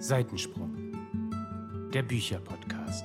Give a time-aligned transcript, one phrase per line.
[0.00, 0.72] Seitensprung,
[1.92, 3.04] der Bücherpodcast.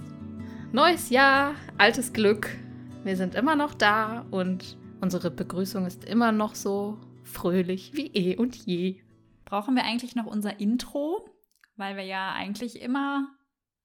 [0.73, 2.51] Neues Jahr, altes Glück.
[3.03, 8.35] Wir sind immer noch da und unsere Begrüßung ist immer noch so fröhlich wie eh
[8.35, 9.01] und je.
[9.45, 11.31] Brauchen wir eigentlich noch unser Intro?
[11.77, 13.29] Weil wir ja eigentlich immer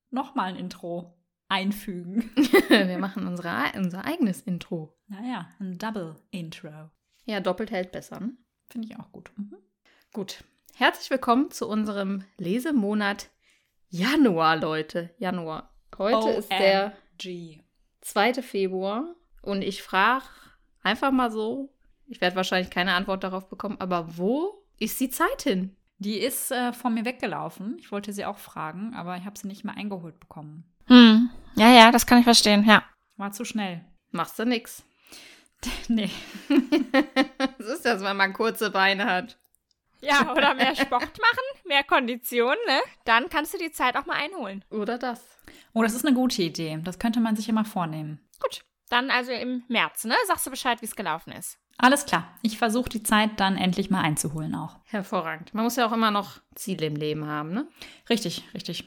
[0.10, 1.16] nochmal ein Intro
[1.48, 2.32] einfügen.
[2.70, 4.98] Wir machen unsere, unser eigenes Intro.
[5.10, 6.90] Naja, ein Double Intro.
[7.26, 8.20] Ja, doppelt hält besser.
[8.20, 8.36] Ne?
[8.72, 9.30] Finde ich auch gut.
[9.36, 9.58] Mhm.
[10.14, 10.44] Gut.
[10.74, 13.30] Herzlich willkommen zu unserem Lesemonat
[13.90, 15.14] Januar, Leute.
[15.20, 15.72] Januar.
[16.00, 17.60] Heute ist der G.
[18.00, 18.42] 2.
[18.42, 20.26] Februar und ich frage
[20.84, 21.74] einfach mal so,
[22.08, 25.76] ich werde wahrscheinlich keine Antwort darauf bekommen, aber wo ist die Zeit hin?
[25.98, 27.78] Die ist äh, von mir weggelaufen.
[27.80, 30.64] Ich wollte sie auch fragen, aber ich habe sie nicht mehr eingeholt bekommen.
[30.88, 31.30] Hm.
[31.56, 32.84] Ja, ja, das kann ich verstehen, ja.
[33.18, 33.86] War zu schnell.
[34.12, 34.84] Machst du nix.
[35.88, 36.10] Nee.
[37.58, 39.38] Das ist das, wenn man kurze Beine hat.
[40.02, 42.80] Ja, oder mehr Sport machen, mehr Kondition, ne?
[43.06, 44.66] Dann kannst du die Zeit auch mal einholen.
[44.72, 45.22] Oder das.
[45.74, 46.80] Oh, das ist eine gute Idee.
[46.84, 48.20] Das könnte man sich ja mal vornehmen.
[48.40, 50.16] Gut, dann also im März, ne?
[50.28, 51.58] Sagst du Bescheid, wie es gelaufen ist.
[51.78, 52.28] Alles klar.
[52.42, 54.78] Ich versuche die Zeit dann endlich mal einzuholen auch.
[54.86, 55.54] Hervorragend.
[55.54, 57.68] Man muss ja auch immer noch Ziele im Leben haben, ne?
[58.10, 58.84] Richtig, richtig.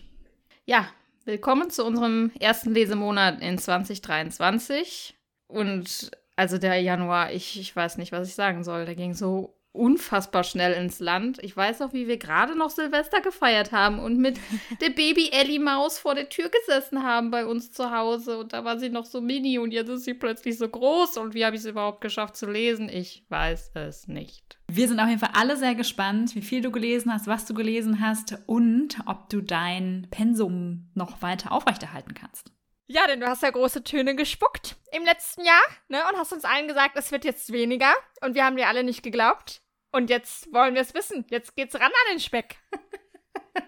[0.65, 0.87] Ja,
[1.25, 5.17] willkommen zu unserem ersten Lesemonat in 2023.
[5.49, 8.85] Und also der Januar, ich, ich weiß nicht, was ich sagen soll.
[8.85, 11.43] Der ging so unfassbar schnell ins Land.
[11.43, 14.39] Ich weiß auch, wie wir gerade noch Silvester gefeiert haben und mit
[14.81, 18.39] der Baby Ellie Maus vor der Tür gesessen haben bei uns zu Hause.
[18.39, 21.17] Und da war sie noch so mini und jetzt ist sie plötzlich so groß.
[21.19, 22.89] Und wie habe ich es überhaupt geschafft zu lesen?
[22.89, 24.59] Ich weiß es nicht.
[24.71, 27.53] Wir sind auf jeden Fall alle sehr gespannt, wie viel du gelesen hast, was du
[27.53, 32.53] gelesen hast und ob du dein Pensum noch weiter aufrechterhalten kannst.
[32.87, 36.03] Ja, denn du hast ja große Töne gespuckt im letzten Jahr, ne?
[36.11, 37.93] Und hast uns allen gesagt, es wird jetzt weniger.
[38.21, 39.63] Und wir haben dir alle nicht geglaubt.
[39.95, 41.25] Und jetzt wollen wir es wissen.
[41.31, 42.57] Jetzt geht's ran an den Speck.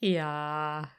[0.00, 0.90] Ja.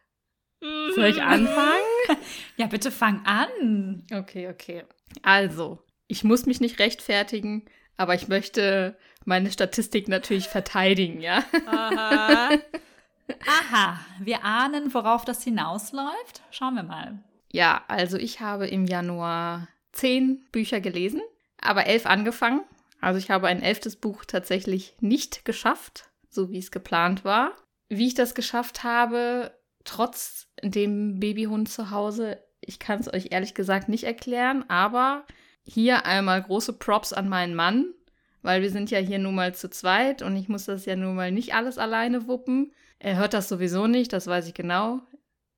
[0.60, 1.82] Soll ich anfangen?
[2.58, 4.04] Ja, bitte fang an.
[4.12, 4.84] Okay, okay.
[5.22, 7.66] Also, ich muss mich nicht rechtfertigen,
[7.98, 11.44] aber ich möchte meine Statistik natürlich verteidigen, ja?
[11.68, 12.50] Aha.
[13.48, 16.42] Aha, wir ahnen, worauf das hinausläuft.
[16.50, 17.20] Schauen wir mal.
[17.52, 21.22] Ja, also ich habe im Januar zehn Bücher gelesen,
[21.62, 22.62] aber elf angefangen.
[23.06, 27.52] Also ich habe ein elftes Buch tatsächlich nicht geschafft, so wie es geplant war.
[27.88, 29.52] Wie ich das geschafft habe,
[29.84, 35.24] trotz dem Babyhund zu Hause, ich kann es euch ehrlich gesagt nicht erklären, aber
[35.62, 37.94] hier einmal große Props an meinen Mann,
[38.42, 41.14] weil wir sind ja hier nun mal zu zweit und ich muss das ja nun
[41.14, 42.74] mal nicht alles alleine wuppen.
[42.98, 45.02] Er hört das sowieso nicht, das weiß ich genau.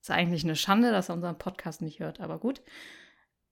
[0.02, 2.62] Ist eigentlich eine Schande, dass er unseren Podcast nicht hört, aber gut.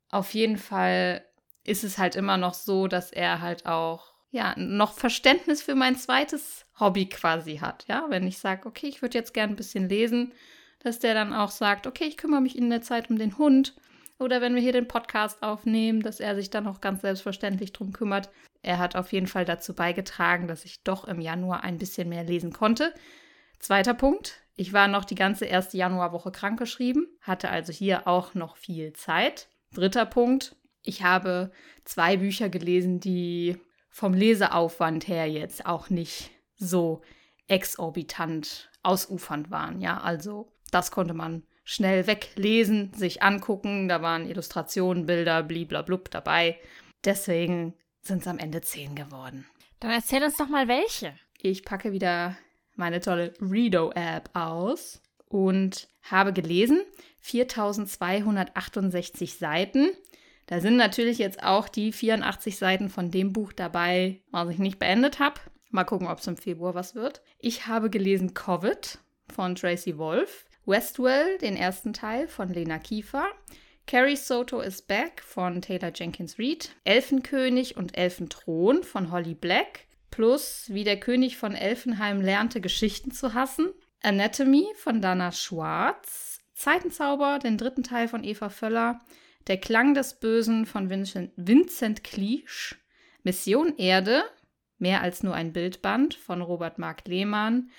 [0.09, 1.23] Auf jeden Fall
[1.66, 5.96] ist es halt immer noch so, dass er halt auch ja noch Verständnis für mein
[5.96, 7.86] zweites Hobby quasi hat.
[7.88, 10.34] Ja, wenn ich sage, okay, ich würde jetzt gern ein bisschen lesen,
[10.80, 13.76] dass der dann auch sagt, okay, ich kümmere mich in der Zeit um den Hund.
[14.20, 17.92] Oder wenn wir hier den Podcast aufnehmen, dass er sich dann auch ganz selbstverständlich drum
[17.92, 18.30] kümmert.
[18.62, 22.24] Er hat auf jeden Fall dazu beigetragen, dass ich doch im Januar ein bisschen mehr
[22.24, 22.94] lesen konnte.
[23.59, 24.42] Zweiter Punkt.
[24.56, 29.50] Ich war noch die ganze erste Januarwoche krankgeschrieben, hatte also hier auch noch viel Zeit.
[29.74, 30.56] Dritter Punkt.
[30.85, 31.51] Ich habe
[31.84, 33.57] zwei Bücher gelesen, die
[33.90, 37.01] vom Leseaufwand her jetzt auch nicht so
[37.47, 39.81] exorbitant ausufernd waren.
[39.81, 43.88] Ja, also das konnte man schnell weglesen, sich angucken.
[43.88, 46.59] Da waren Illustrationen, Bilder, bliblablub dabei.
[47.03, 49.47] Deswegen sind es am Ende zehn geworden.
[49.79, 51.13] Dann erzähl uns doch mal welche.
[51.41, 52.38] Ich packe wieder
[52.75, 56.81] meine tolle Redo-App aus und habe gelesen
[57.22, 59.90] 4268 Seiten.
[60.47, 64.80] Da sind natürlich jetzt auch die 84 Seiten von dem Buch dabei, was ich nicht
[64.80, 65.40] beendet habe.
[65.72, 67.22] Mal gucken, ob es im Februar was wird.
[67.40, 69.00] Ich habe gelesen Covid
[69.34, 73.28] von Tracy Wolf, Westwell, den ersten Teil von Lena Kiefer,
[73.88, 80.66] Carrie Soto is Back von Taylor Jenkins Reid, Elfenkönig und Elfenthron von Holly Black, plus
[80.70, 87.58] Wie der König von Elfenheim lernte, Geschichten zu hassen, Anatomy von Dana Schwarz, Zeitenzauber, den
[87.58, 89.02] dritten Teil von Eva Völler,
[89.47, 92.76] Der Klang des Bösen von Vincent, Vincent Cleach,
[93.24, 94.24] Mission Erde,
[94.78, 97.70] mehr als nur ein Bildband von Robert Mark Lehmann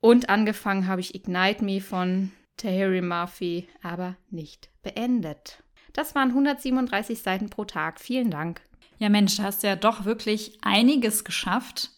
[0.00, 5.62] und angefangen habe ich Ignite Me von Tahiri Murphy, aber nicht beendet.
[5.92, 8.00] Das waren 137 Seiten pro Tag.
[8.00, 8.60] Vielen Dank.
[8.98, 11.90] Ja, Mensch, da hast du ja doch wirklich einiges geschafft.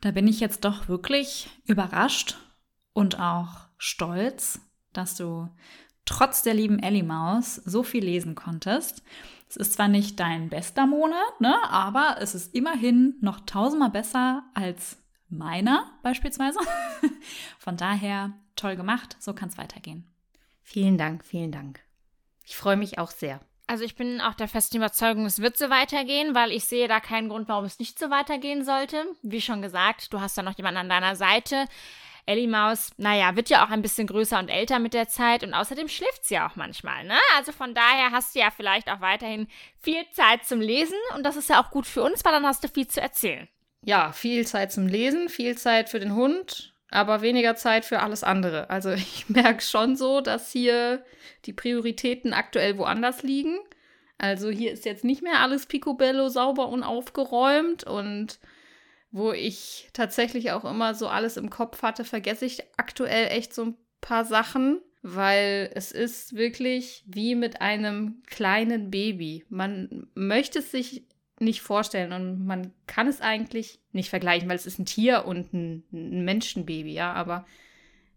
[0.00, 2.36] Da bin ich jetzt doch wirklich überrascht
[2.92, 4.60] und auch stolz,
[4.92, 5.48] dass du
[6.04, 9.02] trotz der lieben Ellie Maus so viel lesen konntest.
[9.48, 14.42] Es ist zwar nicht dein bester Monat, ne, aber es ist immerhin noch tausendmal besser
[14.54, 14.98] als
[15.28, 16.58] meiner beispielsweise.
[17.58, 20.04] Von daher toll gemacht, so kann es weitergehen.
[20.62, 21.80] Vielen Dank, vielen Dank.
[22.44, 23.40] Ich freue mich auch sehr.
[23.66, 27.00] Also ich bin auch der festen Überzeugung, es wird so weitergehen, weil ich sehe da
[27.00, 29.06] keinen Grund, warum es nicht so weitergehen sollte.
[29.22, 31.64] Wie schon gesagt, du hast da noch jemanden an deiner Seite.
[32.26, 35.52] Ellie Maus, naja, wird ja auch ein bisschen größer und älter mit der Zeit und
[35.52, 37.18] außerdem schläft sie ja auch manchmal, ne?
[37.36, 39.46] Also von daher hast du ja vielleicht auch weiterhin
[39.80, 42.64] viel Zeit zum Lesen und das ist ja auch gut für uns, weil dann hast
[42.64, 43.48] du viel zu erzählen.
[43.82, 48.24] Ja, viel Zeit zum Lesen, viel Zeit für den Hund, aber weniger Zeit für alles
[48.24, 48.70] andere.
[48.70, 51.04] Also ich merke schon so, dass hier
[51.44, 53.58] die Prioritäten aktuell woanders liegen.
[54.16, 58.38] Also hier ist jetzt nicht mehr alles picobello sauber und aufgeräumt und
[59.14, 63.66] wo ich tatsächlich auch immer so alles im Kopf hatte, vergesse ich aktuell echt so
[63.66, 69.44] ein paar Sachen, weil es ist wirklich wie mit einem kleinen Baby.
[69.48, 71.04] Man möchte es sich
[71.38, 75.54] nicht vorstellen und man kann es eigentlich nicht vergleichen, weil es ist ein Tier und
[75.54, 77.46] ein, ein Menschenbaby, ja, aber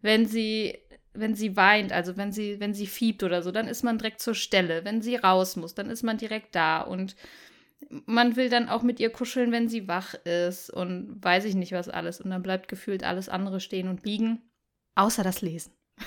[0.02, 0.80] wenn sie
[1.14, 4.20] wenn sie weint, also wenn sie wenn sie fiebt oder so, dann ist man direkt
[4.20, 4.84] zur Stelle.
[4.84, 7.16] Wenn sie raus muss, dann ist man direkt da und
[8.06, 11.72] man will dann auch mit ihr kuscheln, wenn sie wach ist und weiß ich nicht
[11.72, 12.22] was alles.
[12.22, 14.42] Und dann bleibt gefühlt alles andere stehen und liegen,
[14.96, 15.74] außer das Lesen.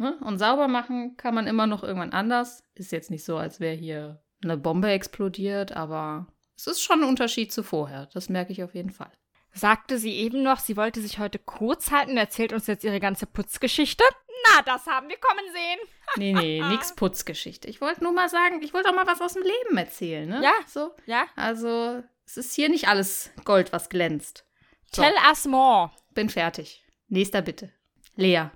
[0.00, 0.16] Ne?
[0.20, 2.62] und sauber machen kann man immer noch irgendwann anders.
[2.76, 7.08] Ist jetzt nicht so, als wäre hier eine Bombe explodiert, aber es ist schon ein
[7.08, 8.06] Unterschied zu vorher.
[8.14, 9.10] Das merke ich auf jeden Fall.
[9.52, 13.26] Sagte sie eben noch, sie wollte sich heute kurz halten, erzählt uns jetzt ihre ganze
[13.26, 14.04] Putzgeschichte.
[14.44, 15.78] Na, das haben wir kommen sehen.
[16.16, 17.68] Nee, nee, nix Putzgeschichte.
[17.68, 20.40] Ich wollte nur mal sagen, ich wollte auch mal was aus dem Leben erzählen, ne?
[20.42, 20.54] Ja.
[20.66, 20.94] So.
[21.04, 21.26] Ja?
[21.36, 24.46] Also, es ist hier nicht alles Gold, was glänzt.
[24.90, 25.02] So.
[25.02, 25.90] Tell us more.
[26.14, 26.82] Bin fertig.
[27.08, 27.70] Nächster bitte.
[28.16, 28.46] Lea.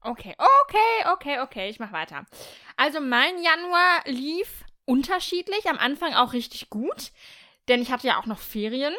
[0.00, 2.26] Okay, okay, okay, okay, ich mach weiter.
[2.76, 7.12] Also mein Januar lief unterschiedlich, am Anfang auch richtig gut,
[7.68, 8.94] denn ich hatte ja auch noch Ferien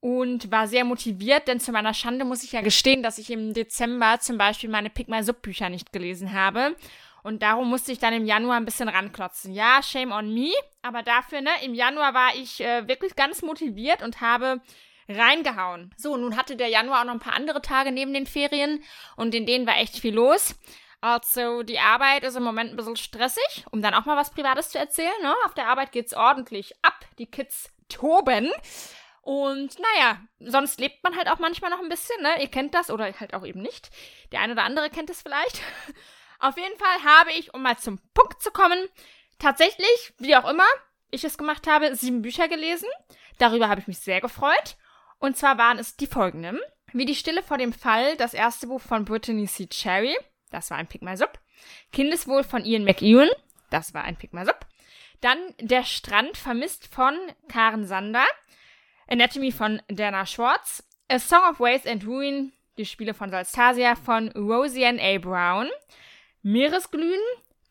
[0.00, 3.52] und war sehr motiviert, denn zu meiner Schande muss ich ja gestehen, dass ich im
[3.52, 6.74] Dezember zum Beispiel meine Pick My Sub Bücher nicht gelesen habe.
[7.22, 9.52] Und darum musste ich dann im Januar ein bisschen ranklotzen.
[9.52, 14.02] Ja, shame on me, aber dafür, ne, im Januar war ich äh, wirklich ganz motiviert
[14.02, 14.62] und habe
[15.06, 15.92] reingehauen.
[15.98, 18.82] So, nun hatte der Januar auch noch ein paar andere Tage neben den Ferien
[19.16, 20.54] und in denen war echt viel los.
[21.02, 24.70] Also die Arbeit ist im Moment ein bisschen stressig, um dann auch mal was Privates
[24.70, 25.10] zu erzählen.
[25.22, 25.34] Ne?
[25.46, 27.04] Auf der Arbeit geht's ordentlich ab.
[27.18, 28.50] Die Kids toben.
[29.22, 32.40] Und naja, sonst lebt man halt auch manchmal noch ein bisschen, ne?
[32.40, 33.90] Ihr kennt das oder halt auch eben nicht.
[34.32, 35.60] Der eine oder andere kennt es vielleicht.
[36.38, 38.88] Auf jeden Fall habe ich, um mal zum Punkt zu kommen,
[39.38, 40.64] tatsächlich, wie auch immer
[41.10, 42.88] ich es gemacht habe, sieben Bücher gelesen.
[43.38, 44.76] Darüber habe ich mich sehr gefreut.
[45.18, 46.58] Und zwar waren es die folgenden.
[46.92, 49.66] Wie die Stille vor dem Fall, das erste Buch von Brittany C.
[49.66, 50.16] Cherry,
[50.50, 51.38] das war ein Pick My Sub.
[51.92, 53.28] Kindeswohl von Ian McEwan,
[53.70, 54.66] das war ein Pick My Sub.
[55.20, 57.14] Dann Der Strand vermisst von
[57.48, 58.24] Karen Sander.
[59.10, 64.28] Anatomy von Dana Schwartz, A Song of Waste and Ruin, die Spiele von Salstasia von
[64.30, 65.18] Rosianne A.
[65.18, 65.68] Brown,
[66.42, 67.20] Meeresglühen,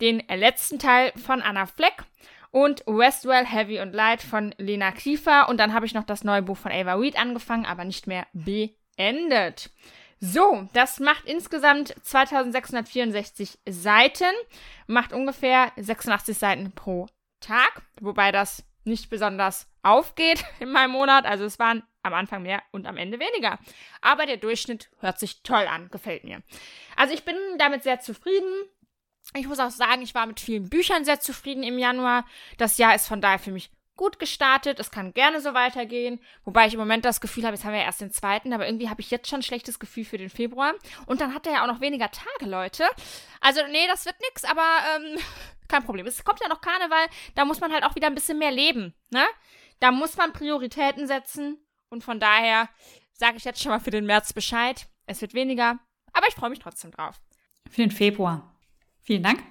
[0.01, 2.03] den letzten Teil von Anna Fleck
[2.51, 5.47] und Westwell Heavy and Light von Lena Kiefer.
[5.49, 8.27] Und dann habe ich noch das neue Buch von Ava Reed angefangen, aber nicht mehr
[8.33, 9.69] beendet.
[10.19, 14.35] So, das macht insgesamt 2664 Seiten,
[14.87, 17.07] macht ungefähr 86 Seiten pro
[17.39, 21.25] Tag, wobei das nicht besonders aufgeht in meinem Monat.
[21.25, 23.59] Also es waren am Anfang mehr und am Ende weniger.
[24.01, 26.41] Aber der Durchschnitt hört sich toll an, gefällt mir.
[26.95, 28.51] Also ich bin damit sehr zufrieden.
[29.35, 32.25] Ich muss auch sagen, ich war mit vielen Büchern sehr zufrieden im Januar.
[32.57, 33.69] Das Jahr ist von daher für mich
[33.99, 34.79] gut gestartet.
[34.79, 36.21] Es kann gerne so weitergehen.
[36.45, 38.87] Wobei ich im Moment das Gefühl habe, jetzt haben wir erst den zweiten, aber irgendwie
[38.87, 40.73] habe ich jetzt schon ein schlechtes Gefühl für den Februar.
[41.05, 42.85] Und dann hat er ja auch noch weniger Tage, Leute.
[43.41, 44.63] Also, nee, das wird nix, aber
[44.95, 45.19] ähm,
[45.69, 46.05] kein Problem.
[46.05, 48.93] Es kommt ja noch Karneval, da muss man halt auch wieder ein bisschen mehr leben,
[49.09, 49.25] ne?
[49.79, 51.57] Da muss man Prioritäten setzen.
[51.89, 52.69] Und von daher
[53.13, 54.87] sage ich jetzt schon mal für den März Bescheid.
[55.05, 55.79] Es wird weniger,
[56.13, 57.19] aber ich freue mich trotzdem drauf.
[57.69, 58.53] Für den Februar.
[59.01, 59.41] Vielen Dank.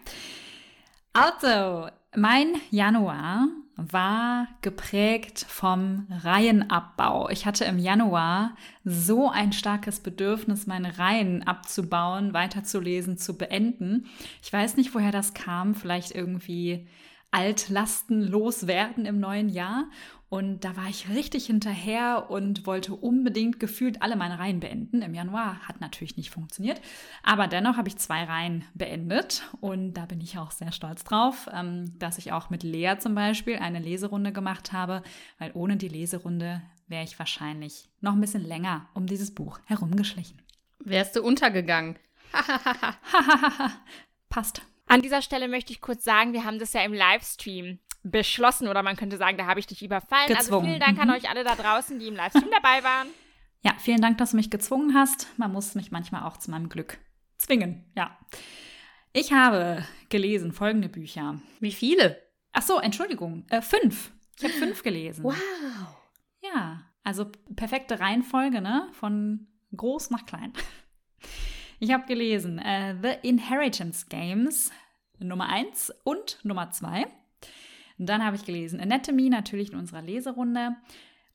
[1.12, 3.48] Also, mein Januar
[3.78, 7.28] war geprägt vom Reihenabbau.
[7.30, 14.06] Ich hatte im Januar so ein starkes Bedürfnis, meine Reihen abzubauen, weiterzulesen, zu beenden.
[14.42, 15.76] Ich weiß nicht, woher das kam.
[15.76, 16.88] Vielleicht irgendwie
[17.30, 19.88] Altlasten loswerden im neuen Jahr.
[20.30, 25.00] Und da war ich richtig hinterher und wollte unbedingt gefühlt alle meine Reihen beenden.
[25.00, 26.82] Im Januar hat natürlich nicht funktioniert.
[27.22, 29.42] Aber dennoch habe ich zwei Reihen beendet.
[29.60, 33.14] Und da bin ich auch sehr stolz drauf, ähm, dass ich auch mit Lea zum
[33.14, 35.02] Beispiel eine Leserunde gemacht habe.
[35.38, 40.42] Weil ohne die Leserunde wäre ich wahrscheinlich noch ein bisschen länger um dieses Buch herumgeschlichen.
[40.80, 41.98] Wärst du untergegangen?
[44.28, 44.62] Passt.
[44.88, 48.82] An dieser Stelle möchte ich kurz sagen, wir haben das ja im Livestream beschlossen oder
[48.82, 50.28] man könnte sagen, da habe ich dich überfallen.
[50.28, 50.66] Also Gezwungen.
[50.66, 51.02] vielen Dank Mhm.
[51.02, 53.08] an euch alle da draußen, die im Livestream dabei waren.
[53.62, 55.26] Ja, vielen Dank, dass du mich gezwungen hast.
[55.36, 56.96] Man muss mich manchmal auch zu meinem Glück
[57.38, 57.90] zwingen.
[57.96, 58.16] Ja.
[59.12, 61.40] Ich habe gelesen folgende Bücher.
[61.58, 62.22] Wie viele?
[62.52, 64.12] Ach so, Entschuldigung, äh, fünf.
[64.36, 65.24] Ich habe fünf gelesen.
[65.24, 65.34] Wow.
[66.40, 67.26] Ja, also
[67.56, 68.88] perfekte Reihenfolge, ne?
[68.92, 70.52] Von groß nach klein.
[71.78, 74.70] Ich habe gelesen äh, The Inheritance Games
[75.20, 77.06] Nummer 1 und Nummer 2.
[77.98, 80.76] Dann habe ich gelesen Anatomy, natürlich in unserer Leserunde.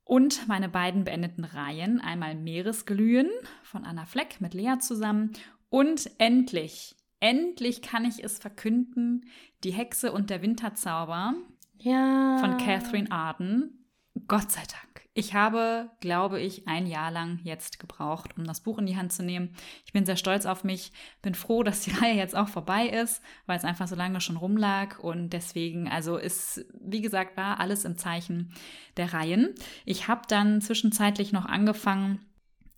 [0.06, 2.02] Und meine beiden beendeten Reihen.
[2.02, 3.30] Einmal Meeresglühen
[3.64, 5.32] von Anna Fleck mit Lea zusammen.
[5.70, 9.26] Und endlich, endlich kann ich es verkünden,
[9.64, 11.36] Die Hexe und der Winterzauber
[11.78, 12.38] Ja.
[12.40, 13.86] von Catherine Arden.
[14.28, 14.93] Gott sei Dank.
[15.16, 19.14] Ich habe, glaube ich, ein Jahr lang jetzt gebraucht, um das Buch in die Hand
[19.14, 19.56] zu nehmen.
[19.86, 20.92] Ich bin sehr stolz auf mich,
[21.22, 24.38] bin froh, dass die Reihe jetzt auch vorbei ist, weil es einfach so lange schon
[24.38, 28.54] rumlag und deswegen, also ist, wie gesagt, war alles im Zeichen
[28.98, 29.54] der Reihen.
[29.86, 32.20] Ich habe dann zwischenzeitlich noch angefangen,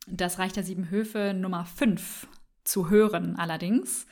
[0.07, 2.27] das Reich der Sieben Höfe Nummer 5
[2.65, 4.07] zu hören allerdings.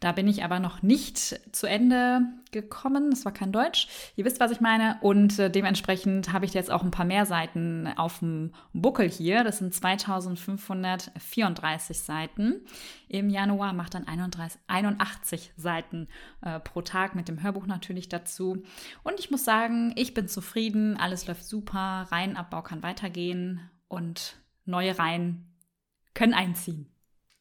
[0.00, 2.20] Da bin ich aber noch nicht zu Ende
[2.52, 3.10] gekommen.
[3.10, 3.88] Das war kein Deutsch.
[4.14, 4.96] Ihr wisst, was ich meine.
[5.00, 9.42] Und äh, dementsprechend habe ich jetzt auch ein paar mehr Seiten auf dem Buckel hier.
[9.42, 12.60] Das sind 2534 Seiten.
[13.08, 16.06] Im Januar macht dann 31, 81 Seiten
[16.42, 18.62] äh, pro Tag mit dem Hörbuch natürlich dazu.
[19.02, 20.96] Und ich muss sagen, ich bin zufrieden.
[20.96, 22.06] Alles läuft super.
[22.10, 25.56] Reihenabbau kann weitergehen und neue Reihen
[26.14, 26.86] können einziehen.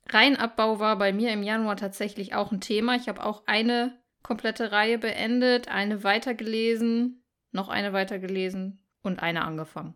[0.10, 2.96] Reihenabbau war bei mir im Januar tatsächlich auch ein Thema.
[2.96, 9.96] Ich habe auch eine komplette Reihe beendet, eine weitergelesen, noch eine weitergelesen und eine angefangen.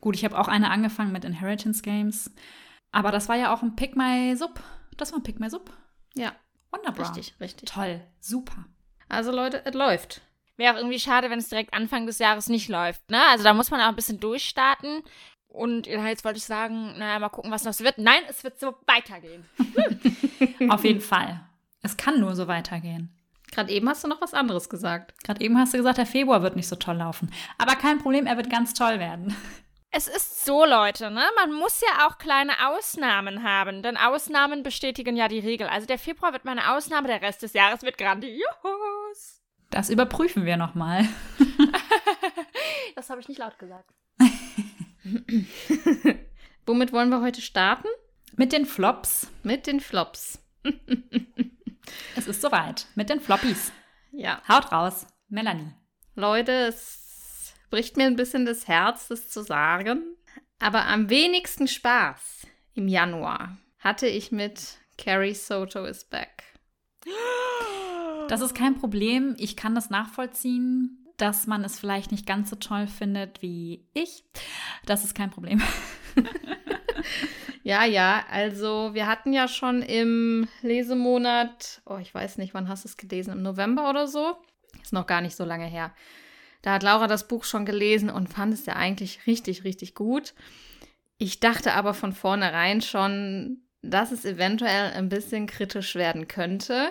[0.00, 2.34] Gut, ich habe auch eine angefangen mit Inheritance Games.
[2.90, 4.60] Aber das war ja auch ein Pick My Sub.
[4.96, 5.70] Das war ein Pick My Sub.
[6.14, 6.32] Ja,
[6.70, 7.06] Wunderbar.
[7.06, 7.70] richtig, richtig.
[7.70, 8.00] Toll.
[8.20, 8.66] Super.
[9.08, 10.22] Also Leute, es läuft.
[10.56, 13.10] Wäre auch irgendwie schade, wenn es direkt Anfang des Jahres nicht läuft.
[13.10, 13.20] Ne?
[13.30, 15.02] Also da muss man auch ein bisschen durchstarten.
[15.52, 17.98] Und jetzt wollte ich sagen, naja, mal gucken, was noch so wird.
[17.98, 19.44] Nein, es wird so weitergehen.
[20.70, 21.40] Auf jeden Fall.
[21.82, 23.14] Es kann nur so weitergehen.
[23.50, 25.12] Gerade eben hast du noch was anderes gesagt.
[25.24, 27.30] Gerade eben hast du gesagt, der Februar wird nicht so toll laufen.
[27.58, 29.36] Aber kein Problem, er wird ganz toll werden.
[29.90, 31.22] Es ist so, Leute, ne?
[31.36, 35.66] Man muss ja auch kleine Ausnahmen haben, denn Ausnahmen bestätigen ja die Regel.
[35.66, 39.42] Also der Februar wird meine Ausnahme, der Rest des Jahres wird grandios.
[39.68, 41.06] Das überprüfen wir nochmal.
[42.94, 43.90] Das habe ich nicht laut gesagt.
[46.66, 47.88] Womit wollen wir heute starten?
[48.36, 49.28] Mit den Flops.
[49.42, 50.38] Mit den Flops.
[52.16, 52.86] Es ist soweit.
[52.94, 53.72] Mit den Floppies.
[54.12, 55.06] Ja, Haut raus.
[55.28, 55.72] Melanie.
[56.14, 60.16] Leute, es bricht mir ein bisschen das Herz, das zu sagen.
[60.58, 66.44] Aber am wenigsten Spaß im Januar hatte ich mit Carrie Soto is Back.
[68.28, 69.34] Das ist kein Problem.
[69.38, 74.24] Ich kann das nachvollziehen, dass man es vielleicht nicht ganz so toll findet wie ich.
[74.86, 75.62] Das ist kein Problem.
[77.64, 82.84] Ja, ja, also wir hatten ja schon im Lesemonat, oh, ich weiß nicht, wann hast
[82.84, 83.32] du es gelesen?
[83.34, 84.36] Im November oder so?
[84.82, 85.94] Ist noch gar nicht so lange her.
[86.62, 90.34] Da hat Laura das Buch schon gelesen und fand es ja eigentlich richtig, richtig gut.
[91.18, 96.90] Ich dachte aber von vornherein schon, dass es eventuell ein bisschen kritisch werden könnte,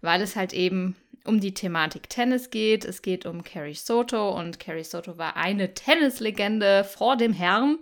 [0.00, 2.84] weil es halt eben um die Thematik Tennis geht.
[2.84, 7.78] Es geht um Carrie Soto und Carrie Soto war eine Tennislegende vor dem Herrn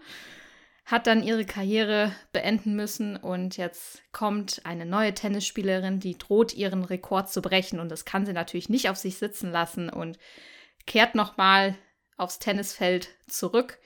[0.85, 6.85] hat dann ihre Karriere beenden müssen und jetzt kommt eine neue Tennisspielerin, die droht ihren
[6.85, 10.19] Rekord zu brechen und das kann sie natürlich nicht auf sich sitzen lassen und
[10.87, 11.77] kehrt nochmal
[12.17, 13.79] aufs Tennisfeld zurück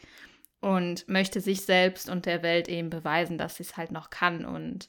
[0.60, 4.44] und möchte sich selbst und der Welt eben beweisen, dass sie es halt noch kann
[4.44, 4.88] und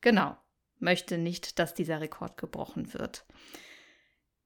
[0.00, 0.36] genau,
[0.78, 3.24] möchte nicht, dass dieser Rekord gebrochen wird.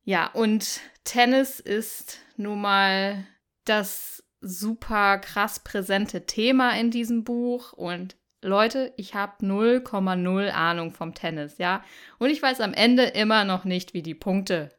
[0.07, 3.27] Ja, und Tennis ist nun mal
[3.65, 11.15] das super krass präsente Thema in diesem Buch und Leute, ich habe 0,0 Ahnung vom
[11.15, 11.83] Tennis, ja.
[12.19, 14.71] Und ich weiß am Ende immer noch nicht, wie die Punkte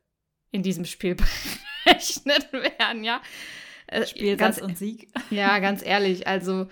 [0.52, 1.16] in diesem Spiel
[1.84, 3.22] berechnet werden, ja.
[3.88, 5.10] Äh, Spielsatz ganz, und Sieg.
[5.30, 6.70] ja, ganz ehrlich, also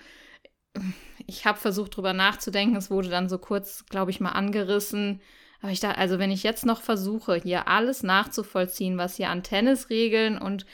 [1.26, 2.76] ich habe versucht drüber nachzudenken.
[2.76, 5.20] Es wurde dann so kurz, glaube ich, mal angerissen.
[5.62, 9.42] Aber ich dachte, also wenn ich jetzt noch versuche, hier alles nachzuvollziehen, was hier an
[9.42, 10.66] Tennisregeln und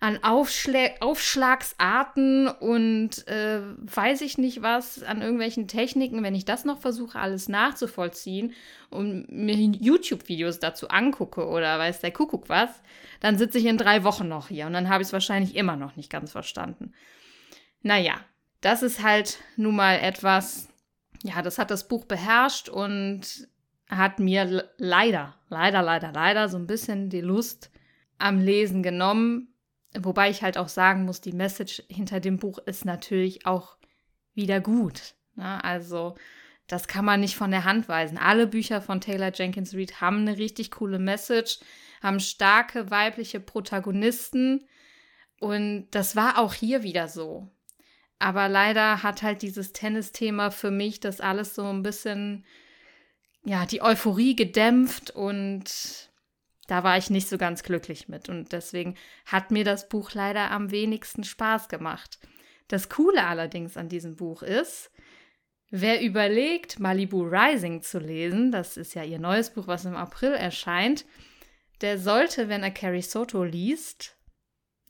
[0.00, 6.64] an Aufschla Aufschlagsarten und äh, weiß ich nicht was, an irgendwelchen Techniken, wenn ich das
[6.64, 8.54] noch versuche, alles nachzuvollziehen
[8.90, 12.70] und mir YouTube-Videos dazu angucke oder weiß der Kuckuck was,
[13.20, 15.74] dann sitze ich in drei Wochen noch hier und dann habe ich es wahrscheinlich immer
[15.74, 16.92] noch nicht ganz verstanden.
[17.82, 18.14] Naja,
[18.60, 20.68] das ist halt nun mal etwas,
[21.24, 23.48] ja, das hat das Buch beherrscht und
[23.88, 27.70] hat mir leider, leider, leider, leider so ein bisschen die Lust
[28.18, 29.54] am Lesen genommen.
[29.98, 33.76] Wobei ich halt auch sagen muss, die Message hinter dem Buch ist natürlich auch
[34.34, 35.14] wieder gut.
[35.34, 35.62] Ne?
[35.64, 36.14] Also,
[36.66, 38.18] das kann man nicht von der Hand weisen.
[38.18, 41.60] Alle Bücher von Taylor Jenkins Reid haben eine richtig coole Message,
[42.02, 44.66] haben starke weibliche Protagonisten.
[45.40, 47.48] Und das war auch hier wieder so.
[48.18, 52.44] Aber leider hat halt dieses Tennis-Thema für mich das alles so ein bisschen,
[53.44, 55.64] ja, die Euphorie gedämpft und
[56.66, 60.50] da war ich nicht so ganz glücklich mit und deswegen hat mir das Buch leider
[60.50, 62.18] am wenigsten Spaß gemacht.
[62.68, 64.90] Das Coole allerdings an diesem Buch ist,
[65.70, 70.34] wer überlegt, Malibu Rising zu lesen, das ist ja ihr neues Buch, was im April
[70.34, 71.06] erscheint,
[71.80, 74.16] der sollte, wenn er Carrie Soto liest,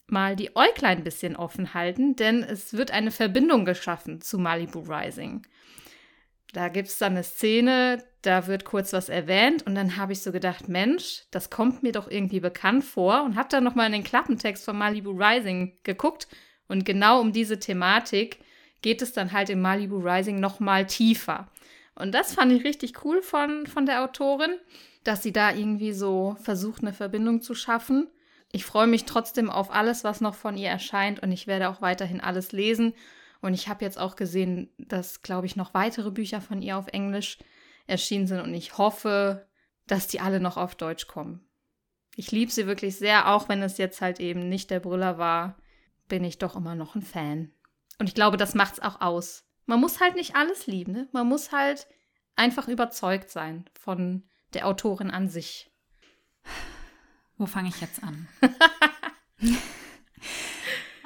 [0.08, 4.80] mal die Äuglein ein bisschen offen halten, denn es wird eine Verbindung geschaffen zu Malibu
[4.80, 5.46] Rising.
[6.52, 10.22] Da gibt es dann eine Szene, da wird kurz was erwähnt und dann habe ich
[10.22, 13.92] so gedacht, Mensch, das kommt mir doch irgendwie bekannt vor und habe dann nochmal in
[13.92, 16.26] den Klappentext von Malibu Rising geguckt
[16.66, 18.38] und genau um diese Thematik
[18.80, 21.50] geht es dann halt in Malibu Rising nochmal tiefer.
[21.94, 24.52] Und das fand ich richtig cool von, von der Autorin,
[25.04, 28.08] dass sie da irgendwie so versucht, eine Verbindung zu schaffen.
[28.52, 31.82] Ich freue mich trotzdem auf alles, was noch von ihr erscheint und ich werde auch
[31.82, 32.94] weiterhin alles lesen
[33.40, 36.88] und ich habe jetzt auch gesehen, dass, glaube ich, noch weitere Bücher von ihr auf
[36.88, 37.38] Englisch
[37.86, 38.40] erschienen sind.
[38.40, 39.46] Und ich hoffe,
[39.86, 41.46] dass die alle noch auf Deutsch kommen.
[42.16, 45.56] Ich liebe sie wirklich sehr, auch wenn es jetzt halt eben nicht der Brüller war,
[46.08, 47.52] bin ich doch immer noch ein Fan.
[47.98, 49.44] Und ich glaube, das macht es auch aus.
[49.66, 51.08] Man muss halt nicht alles lieben, ne?
[51.12, 51.86] Man muss halt
[52.34, 55.70] einfach überzeugt sein von der Autorin an sich.
[57.36, 58.26] Wo fange ich jetzt an?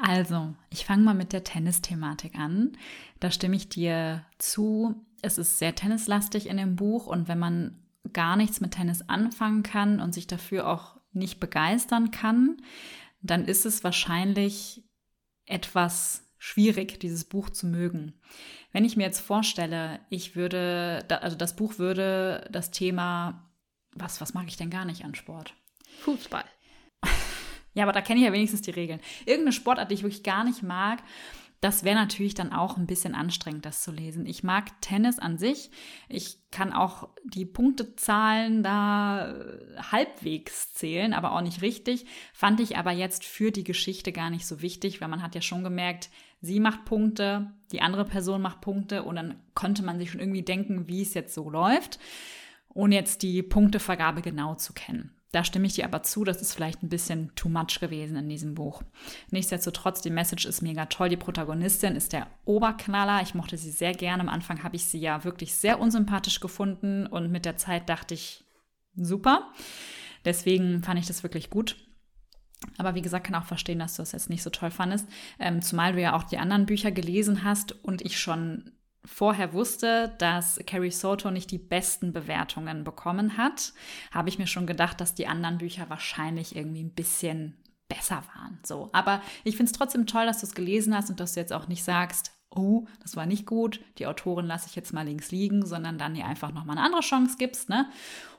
[0.04, 2.76] Also, ich fange mal mit der Tennis-Thematik an.
[3.20, 4.96] Da stimme ich dir zu.
[5.22, 7.78] Es ist sehr tennislastig in dem Buch und wenn man
[8.12, 12.56] gar nichts mit Tennis anfangen kann und sich dafür auch nicht begeistern kann,
[13.20, 14.82] dann ist es wahrscheinlich
[15.46, 18.12] etwas schwierig, dieses Buch zu mögen.
[18.72, 23.48] Wenn ich mir jetzt vorstelle, ich würde, also das Buch würde das Thema,
[23.94, 25.54] was, was mag ich denn gar nicht an Sport?
[26.00, 26.44] Fußball.
[27.74, 29.00] Ja, aber da kenne ich ja wenigstens die Regeln.
[29.24, 31.02] Irgendeine Sportart, die ich wirklich gar nicht mag,
[31.62, 34.26] das wäre natürlich dann auch ein bisschen anstrengend, das zu lesen.
[34.26, 35.70] Ich mag Tennis an sich.
[36.08, 42.04] Ich kann auch die Punktezahlen da äh, halbwegs zählen, aber auch nicht richtig.
[42.32, 45.40] Fand ich aber jetzt für die Geschichte gar nicht so wichtig, weil man hat ja
[45.40, 50.11] schon gemerkt, sie macht Punkte, die andere Person macht Punkte und dann konnte man sich
[50.11, 52.00] schon irgendwie denken, wie es jetzt so läuft,
[52.74, 55.14] ohne jetzt die Punktevergabe genau zu kennen.
[55.33, 58.29] Da stimme ich dir aber zu, das ist vielleicht ein bisschen too much gewesen in
[58.29, 58.83] diesem Buch.
[59.31, 61.09] Nichtsdestotrotz, die Message ist mega toll.
[61.09, 63.23] Die Protagonistin ist der Oberknaller.
[63.23, 64.23] Ich mochte sie sehr gerne.
[64.23, 68.12] Am Anfang habe ich sie ja wirklich sehr unsympathisch gefunden und mit der Zeit dachte
[68.12, 68.45] ich,
[68.95, 69.51] super.
[70.27, 71.77] Deswegen fand ich das wirklich gut.
[72.77, 75.09] Aber wie gesagt, kann auch verstehen, dass du das jetzt nicht so toll fandest.
[75.38, 78.73] Ähm, zumal du ja auch die anderen Bücher gelesen hast und ich schon
[79.04, 83.72] vorher wusste, dass Carrie Soto nicht die besten Bewertungen bekommen hat,
[84.12, 87.56] habe ich mir schon gedacht, dass die anderen Bücher wahrscheinlich irgendwie ein bisschen
[87.88, 88.58] besser waren.
[88.64, 91.40] So, aber ich finde es trotzdem toll, dass du es gelesen hast und dass du
[91.40, 95.06] jetzt auch nicht sagst, oh, das war nicht gut, die Autorin lasse ich jetzt mal
[95.06, 97.88] links liegen, sondern dann ihr einfach nochmal eine andere Chance gibst, ne?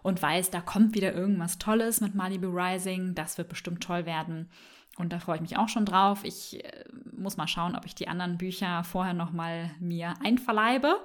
[0.02, 4.50] Und weiß, da kommt wieder irgendwas Tolles mit Malibu Rising, das wird bestimmt toll werden.
[4.98, 6.24] Und da freue ich mich auch schon drauf.
[6.24, 11.04] Ich äh, muss mal schauen, ob ich die anderen Bücher vorher noch mal mir einverleibe,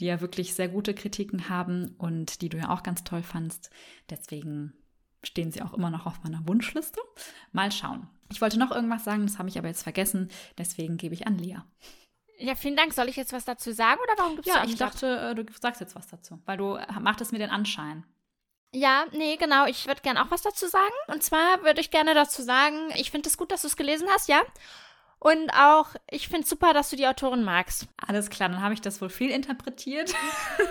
[0.00, 3.70] die ja wirklich sehr gute Kritiken haben und die du ja auch ganz toll fandst.
[4.10, 4.72] Deswegen
[5.22, 7.00] stehen sie auch immer noch auf meiner Wunschliste.
[7.52, 8.08] Mal schauen.
[8.30, 10.30] Ich wollte noch irgendwas sagen, das habe ich aber jetzt vergessen.
[10.58, 11.58] Deswegen gebe ich an Lea.
[12.38, 12.92] Ja, vielen Dank.
[12.92, 15.38] Soll ich jetzt was dazu sagen oder warum gibst ja, du Ja, ich dachte, ab?
[15.38, 18.04] Äh, du sagst jetzt was dazu, weil du machtest mir den Anschein.
[18.72, 19.66] Ja, nee, genau.
[19.66, 20.94] Ich würde gerne auch was dazu sagen.
[21.06, 24.08] Und zwar würde ich gerne dazu sagen, ich finde es gut, dass du es gelesen
[24.10, 24.42] hast, ja.
[25.18, 27.86] Und auch, ich finde es super, dass du die Autorin magst.
[27.96, 30.14] Alles klar, dann habe ich das wohl viel interpretiert,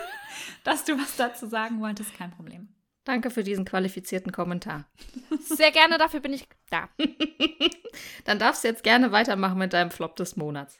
[0.63, 2.13] dass du was dazu sagen wolltest.
[2.13, 2.69] Kein Problem.
[3.03, 4.85] Danke für diesen qualifizierten Kommentar.
[5.39, 6.89] Sehr gerne, dafür bin ich da.
[8.25, 10.79] dann darfst du jetzt gerne weitermachen mit deinem Flop des Monats.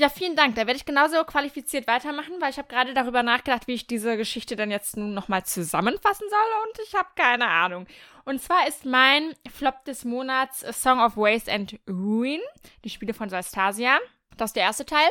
[0.00, 0.54] Ja, vielen Dank.
[0.54, 4.16] Da werde ich genauso qualifiziert weitermachen, weil ich habe gerade darüber nachgedacht, wie ich diese
[4.16, 7.86] Geschichte dann jetzt nun nochmal zusammenfassen soll und ich habe keine Ahnung.
[8.24, 12.40] Und zwar ist mein Flop des Monats Song of Waste and Ruin,
[12.82, 13.98] die Spiele von Sastasia.
[14.38, 15.10] Das ist der erste Teil.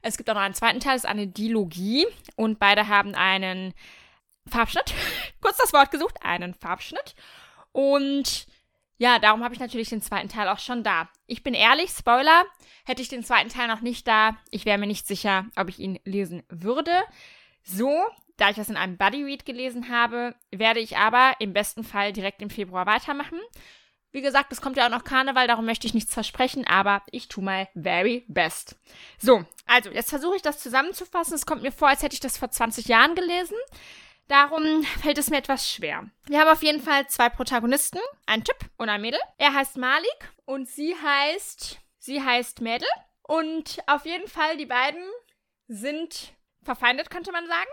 [0.00, 3.74] Es gibt auch noch einen zweiten Teil, das ist eine Dilogie und beide haben einen
[4.48, 4.94] Farbschnitt.
[5.42, 7.14] Kurz das Wort gesucht, einen Farbschnitt.
[7.72, 8.46] Und
[9.02, 11.08] ja, darum habe ich natürlich den zweiten Teil auch schon da.
[11.26, 12.44] Ich bin ehrlich, Spoiler,
[12.84, 15.80] hätte ich den zweiten Teil noch nicht da, ich wäre mir nicht sicher, ob ich
[15.80, 16.92] ihn lesen würde.
[17.64, 17.90] So,
[18.36, 22.12] da ich das in einem Buddy Read gelesen habe, werde ich aber im besten Fall
[22.12, 23.40] direkt im Februar weitermachen.
[24.12, 27.26] Wie gesagt, es kommt ja auch noch Karneval, darum möchte ich nichts versprechen, aber ich
[27.26, 28.76] tue my very best.
[29.18, 31.34] So, also, jetzt versuche ich das zusammenzufassen.
[31.34, 33.56] Es kommt mir vor, als hätte ich das vor 20 Jahren gelesen.
[34.28, 36.08] Darum fällt es mir etwas schwer.
[36.26, 39.20] Wir haben auf jeden Fall zwei Protagonisten, ein Typ und ein Mädel.
[39.38, 42.88] Er heißt Malik und sie heißt, sie heißt Mädel.
[43.22, 45.02] Und auf jeden Fall, die beiden
[45.68, 46.32] sind
[46.62, 47.70] verfeindet, könnte man sagen.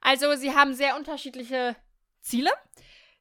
[0.00, 1.76] Also, sie haben sehr unterschiedliche
[2.20, 2.50] Ziele.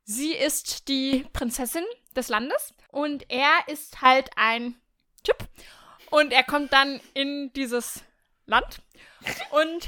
[0.04, 4.82] Sie ist die Prinzessin des Landes und er ist halt ein
[5.24, 5.38] Typ.
[6.10, 8.04] Und er kommt dann in dieses
[8.46, 8.82] Land
[9.52, 9.88] und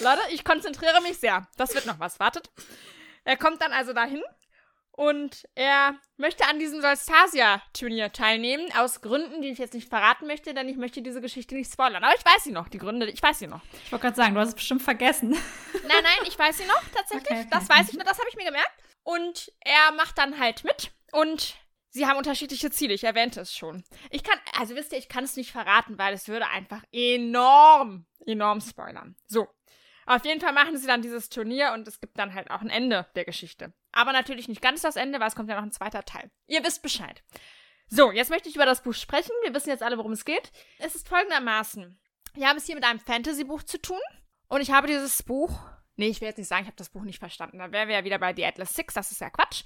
[0.00, 1.46] Leute, ich konzentriere mich sehr.
[1.56, 2.20] Das wird noch was.
[2.20, 2.50] Wartet.
[3.24, 4.22] Er kommt dann also dahin
[4.96, 10.54] und er möchte an diesem Solstasia-Turnier teilnehmen, aus Gründen, die ich jetzt nicht verraten möchte,
[10.54, 12.04] denn ich möchte diese Geschichte nicht spoilern.
[12.04, 13.62] Aber ich weiß sie noch, die Gründe, ich weiß sie noch.
[13.84, 15.30] Ich wollte gerade sagen, du hast es bestimmt vergessen.
[15.30, 17.30] Nein, nein, ich weiß sie noch, tatsächlich.
[17.30, 17.48] Okay, okay.
[17.50, 18.72] Das weiß ich noch, das habe ich mir gemerkt.
[19.02, 21.56] Und er macht dann halt mit und
[21.90, 23.84] sie haben unterschiedliche Ziele, ich erwähnte es schon.
[24.10, 28.06] Ich kann, also wisst ihr, ich kann es nicht verraten, weil es würde einfach enorm,
[28.26, 29.16] enorm spoilern.
[29.26, 29.48] So,
[30.06, 32.70] auf jeden Fall machen sie dann dieses Turnier und es gibt dann halt auch ein
[32.70, 33.72] Ende der Geschichte.
[33.92, 36.30] Aber natürlich nicht ganz das Ende, weil es kommt ja noch ein zweiter Teil.
[36.46, 37.22] Ihr wisst Bescheid.
[37.88, 39.32] So, jetzt möchte ich über das Buch sprechen.
[39.42, 40.52] Wir wissen jetzt alle, worum es geht.
[40.78, 41.98] Es ist folgendermaßen.
[42.34, 44.00] Wir haben es hier mit einem Fantasy-Buch zu tun.
[44.48, 45.60] Und ich habe dieses Buch.
[45.96, 47.58] Nee, ich will jetzt nicht sagen, ich habe das Buch nicht verstanden.
[47.58, 48.94] Da wären wir ja wieder bei The Atlas Six.
[48.94, 49.62] Das ist ja Quatsch.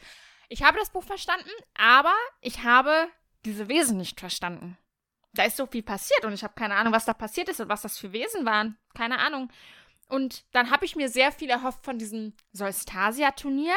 [0.48, 3.08] Ich habe das Buch verstanden, aber ich habe
[3.44, 4.76] diese Wesen nicht verstanden.
[5.34, 7.68] Da ist so viel passiert und ich habe keine Ahnung, was da passiert ist und
[7.68, 8.78] was das für Wesen waren.
[8.94, 9.50] Keine Ahnung.
[10.08, 13.74] Und dann habe ich mir sehr viel erhofft von diesem Solstasia-Turnier.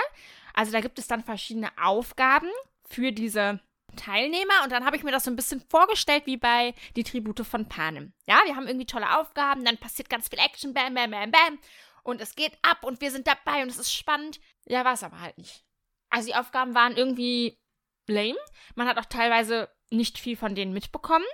[0.54, 2.50] Also da gibt es dann verschiedene Aufgaben
[2.88, 3.60] für diese
[3.96, 7.46] Teilnehmer und dann habe ich mir das so ein bisschen vorgestellt wie bei die Tribute
[7.46, 8.14] von Panem.
[8.26, 11.60] Ja, wir haben irgendwie tolle Aufgaben, dann passiert ganz viel Action, bam, bam, bam, bam
[12.04, 14.40] und es geht ab und wir sind dabei und es ist spannend.
[14.66, 15.66] Ja, war es aber halt nicht.
[16.10, 17.60] Also die Aufgaben waren irgendwie
[18.08, 18.38] lame.
[18.76, 21.26] Man hat auch teilweise nicht viel von denen mitbekommen,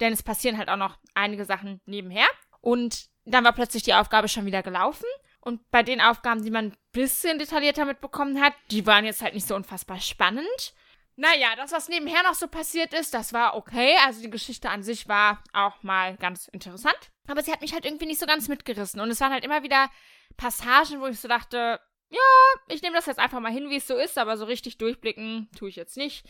[0.00, 2.26] denn es passieren halt auch noch einige Sachen nebenher
[2.60, 5.06] und dann war plötzlich die Aufgabe schon wieder gelaufen.
[5.40, 9.34] Und bei den Aufgaben, die man ein bisschen detaillierter mitbekommen hat, die waren jetzt halt
[9.34, 10.74] nicht so unfassbar spannend.
[11.16, 13.96] Naja, das, was nebenher noch so passiert ist, das war okay.
[14.04, 16.98] Also die Geschichte an sich war auch mal ganz interessant.
[17.26, 19.00] Aber sie hat mich halt irgendwie nicht so ganz mitgerissen.
[19.00, 19.90] Und es waren halt immer wieder
[20.36, 22.20] Passagen, wo ich so dachte, ja,
[22.68, 25.48] ich nehme das jetzt einfach mal hin, wie es so ist, aber so richtig durchblicken
[25.56, 26.24] tue ich jetzt nicht.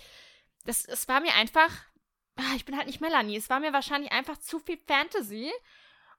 [0.65, 1.71] Das, es war mir einfach,
[2.37, 5.53] ah, ich bin halt nicht Melanie, es war mir wahrscheinlich einfach zu viel Fantasy.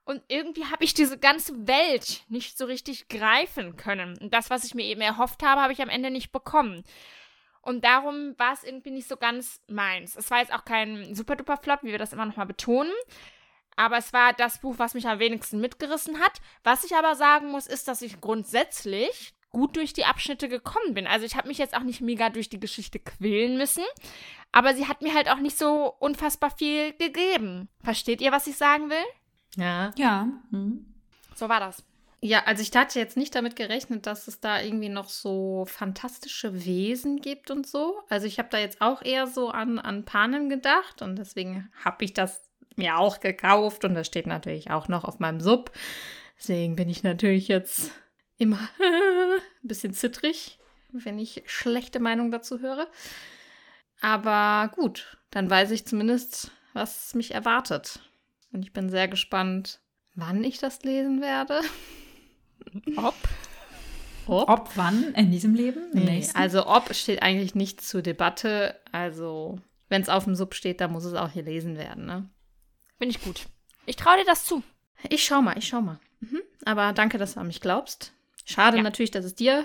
[0.04, 4.18] Und irgendwie habe ich diese ganze Welt nicht so richtig greifen können.
[4.18, 6.84] Und das, was ich mir eben erhofft habe, habe ich am Ende nicht bekommen.
[7.62, 10.16] Und darum war es irgendwie nicht so ganz meins.
[10.16, 12.92] Es war jetzt auch kein super duper Flop, wie wir das immer nochmal betonen.
[13.76, 16.40] Aber es war das Buch, was mich am wenigsten mitgerissen hat.
[16.64, 21.06] Was ich aber sagen muss, ist, dass ich grundsätzlich gut durch die Abschnitte gekommen bin.
[21.06, 23.84] Also ich habe mich jetzt auch nicht mega durch die Geschichte quälen müssen.
[24.52, 27.68] Aber sie hat mir halt auch nicht so unfassbar viel gegeben.
[27.82, 29.04] Versteht ihr, was ich sagen will?
[29.56, 29.92] Ja.
[29.96, 30.28] Ja.
[30.50, 30.86] Hm.
[31.34, 31.84] So war das.
[32.22, 36.66] Ja, also ich hatte jetzt nicht damit gerechnet, dass es da irgendwie noch so fantastische
[36.66, 38.02] Wesen gibt und so.
[38.10, 42.04] Also ich habe da jetzt auch eher so an, an Panem gedacht und deswegen habe
[42.04, 42.42] ich das
[42.76, 45.72] mir auch gekauft und das steht natürlich auch noch auf meinem Sub.
[46.38, 47.90] Deswegen bin ich natürlich jetzt
[48.36, 50.58] immer ein bisschen zittrig,
[50.92, 52.86] wenn ich schlechte Meinung dazu höre.
[54.02, 58.00] Aber gut, dann weiß ich zumindest, was mich erwartet.
[58.52, 59.80] Und ich bin sehr gespannt,
[60.14, 61.60] wann ich das lesen werde.
[62.96, 63.14] Ob.
[64.26, 65.14] Ob, ob wann?
[65.14, 65.90] In diesem Leben?
[65.92, 68.78] Nee, also ob steht eigentlich nicht zur Debatte.
[68.92, 69.58] Also
[69.88, 72.06] wenn es auf dem Sub steht, dann muss es auch hier lesen werden.
[72.06, 72.28] Ne?
[72.98, 73.46] Bin ich gut.
[73.86, 74.62] Ich traue dir das zu.
[75.08, 75.98] Ich schau mal, ich schau mal.
[76.20, 76.42] Mhm.
[76.64, 78.12] Aber danke, dass du an mich glaubst.
[78.44, 78.82] Schade ja.
[78.82, 79.64] natürlich, dass es dir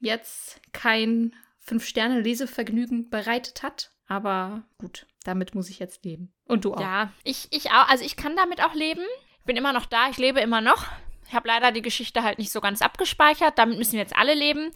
[0.00, 3.90] jetzt kein Fünf-Sterne-Lesevergnügen bereitet hat.
[4.06, 6.32] Aber gut, damit muss ich jetzt leben.
[6.46, 6.80] Und du auch.
[6.80, 7.88] Ja, ich, ich auch.
[7.88, 9.04] Also ich kann damit auch leben.
[9.38, 10.84] Ich bin immer noch da, ich lebe immer noch.
[11.28, 13.58] Ich habe leider die Geschichte halt nicht so ganz abgespeichert.
[13.58, 14.70] Damit müssen jetzt alle leben.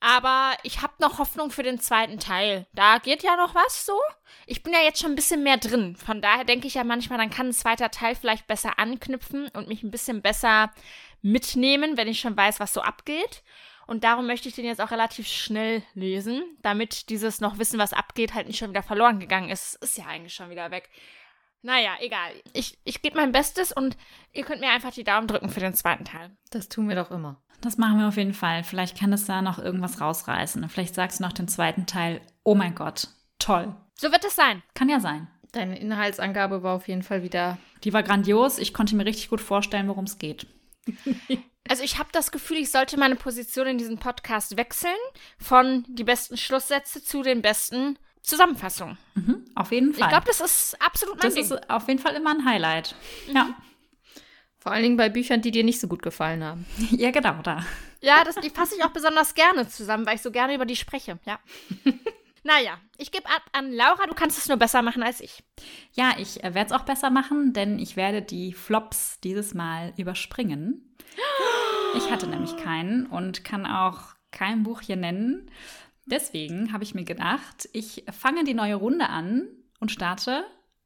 [0.00, 2.66] Aber ich habe noch Hoffnung für den zweiten Teil.
[2.72, 3.98] Da geht ja noch was so.
[4.46, 5.94] Ich bin ja jetzt schon ein bisschen mehr drin.
[5.94, 9.68] Von daher denke ich ja manchmal, dann kann ein zweiter Teil vielleicht besser anknüpfen und
[9.68, 10.72] mich ein bisschen besser
[11.20, 13.42] mitnehmen, wenn ich schon weiß, was so abgeht.
[13.90, 17.92] Und darum möchte ich den jetzt auch relativ schnell lesen, damit dieses noch Wissen, was
[17.92, 19.74] abgeht, halt nicht schon wieder verloren gegangen ist.
[19.82, 20.88] Ist ja eigentlich schon wieder weg.
[21.62, 22.30] Naja, egal.
[22.52, 23.96] Ich, ich gebe mein Bestes und
[24.32, 26.30] ihr könnt mir einfach die Daumen drücken für den zweiten Teil.
[26.50, 27.42] Das tun wir doch immer.
[27.62, 28.62] Das machen wir auf jeden Fall.
[28.62, 30.68] Vielleicht kann es da noch irgendwas rausreißen.
[30.68, 32.20] Vielleicht sagst du noch den zweiten Teil.
[32.44, 33.08] Oh mein Gott,
[33.40, 33.74] toll.
[33.98, 34.62] So wird es sein.
[34.74, 35.26] Kann ja sein.
[35.50, 37.58] Deine Inhaltsangabe war auf jeden Fall wieder.
[37.82, 38.60] Die war grandios.
[38.60, 40.46] Ich konnte mir richtig gut vorstellen, worum es geht.
[41.68, 44.96] Also ich habe das Gefühl, ich sollte meine Position in diesem Podcast wechseln
[45.38, 48.98] von die besten Schlusssätze zu den besten Zusammenfassungen.
[49.14, 50.02] Mhm, auf jeden Fall.
[50.02, 51.44] Ich glaube, das ist absolut mein das Ding.
[51.44, 52.94] ist auf jeden Fall immer ein Highlight.
[53.32, 53.54] Ja.
[54.58, 56.66] Vor allen Dingen bei Büchern, die dir nicht so gut gefallen haben.
[56.90, 57.64] ja, genau da.
[58.02, 60.76] Ja, das, die fasse ich auch besonders gerne zusammen, weil ich so gerne über die
[60.76, 61.18] spreche.
[61.24, 61.38] Ja.
[62.42, 65.42] naja, ich gebe ab an Laura, du kannst es nur besser machen als ich.
[65.92, 69.92] Ja, ich äh, werde es auch besser machen, denn ich werde die Flops dieses Mal
[69.96, 70.96] überspringen.
[71.96, 75.50] Ich hatte nämlich keinen und kann auch kein Buch hier nennen.
[76.06, 79.48] Deswegen habe ich mir gedacht, ich fange die neue Runde an
[79.80, 80.44] und starte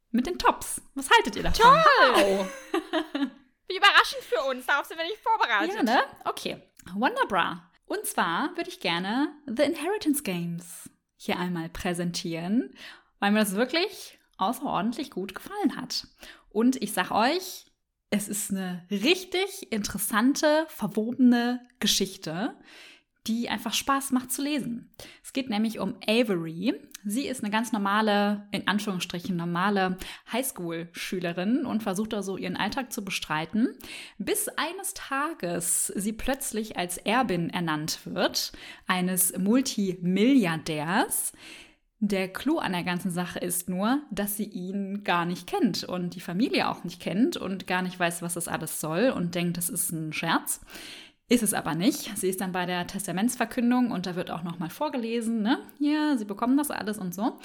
[0.09, 0.81] mit den Tops.
[0.95, 1.63] Was haltet ihr davon?
[1.63, 2.49] Toll!
[3.67, 5.75] Wie überraschend für uns, darauf sind wir nicht vorbereitet.
[5.75, 6.03] Ja, ne?
[6.23, 6.63] Okay.
[6.95, 7.69] Wonderbra.
[7.85, 10.89] Und zwar würde ich gerne The Inheritance Games
[11.25, 12.73] hier einmal präsentieren,
[13.19, 16.07] weil mir das wirklich außerordentlich gut gefallen hat.
[16.49, 17.65] Und ich sag euch,
[18.09, 22.55] es ist eine richtig interessante, verwobene Geschichte,
[23.27, 24.89] die einfach Spaß macht zu lesen.
[25.23, 26.73] Es geht nämlich um Avery.
[27.03, 29.97] Sie ist eine ganz normale, in Anführungsstrichen normale
[30.31, 33.69] Highschool-Schülerin und versucht da so ihren Alltag zu bestreiten,
[34.17, 38.53] bis eines Tages sie plötzlich als Erbin ernannt wird,
[38.87, 41.33] eines Multimilliardärs.
[41.99, 46.13] Der Clou an der ganzen Sache ist nur, dass sie ihn gar nicht kennt und
[46.13, 49.57] die Familie auch nicht kennt und gar nicht weiß, was das alles soll und denkt,
[49.57, 50.61] das ist ein Scherz.
[51.27, 52.15] Ist es aber nicht.
[52.17, 55.59] Sie ist dann bei der Testamentsverkündung und da wird auch nochmal vorgelesen, ne?
[55.79, 57.39] Ja, sie bekommen das alles und so.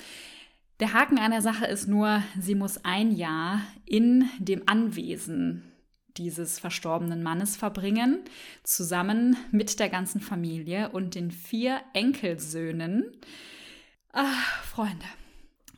[0.80, 5.70] Der Haken an der Sache ist nur, sie muss ein Jahr in dem Anwesen
[6.16, 8.20] dieses verstorbenen Mannes verbringen,
[8.64, 13.04] zusammen mit der ganzen Familie und den vier Enkelsöhnen.
[14.12, 15.06] Ach, Freunde.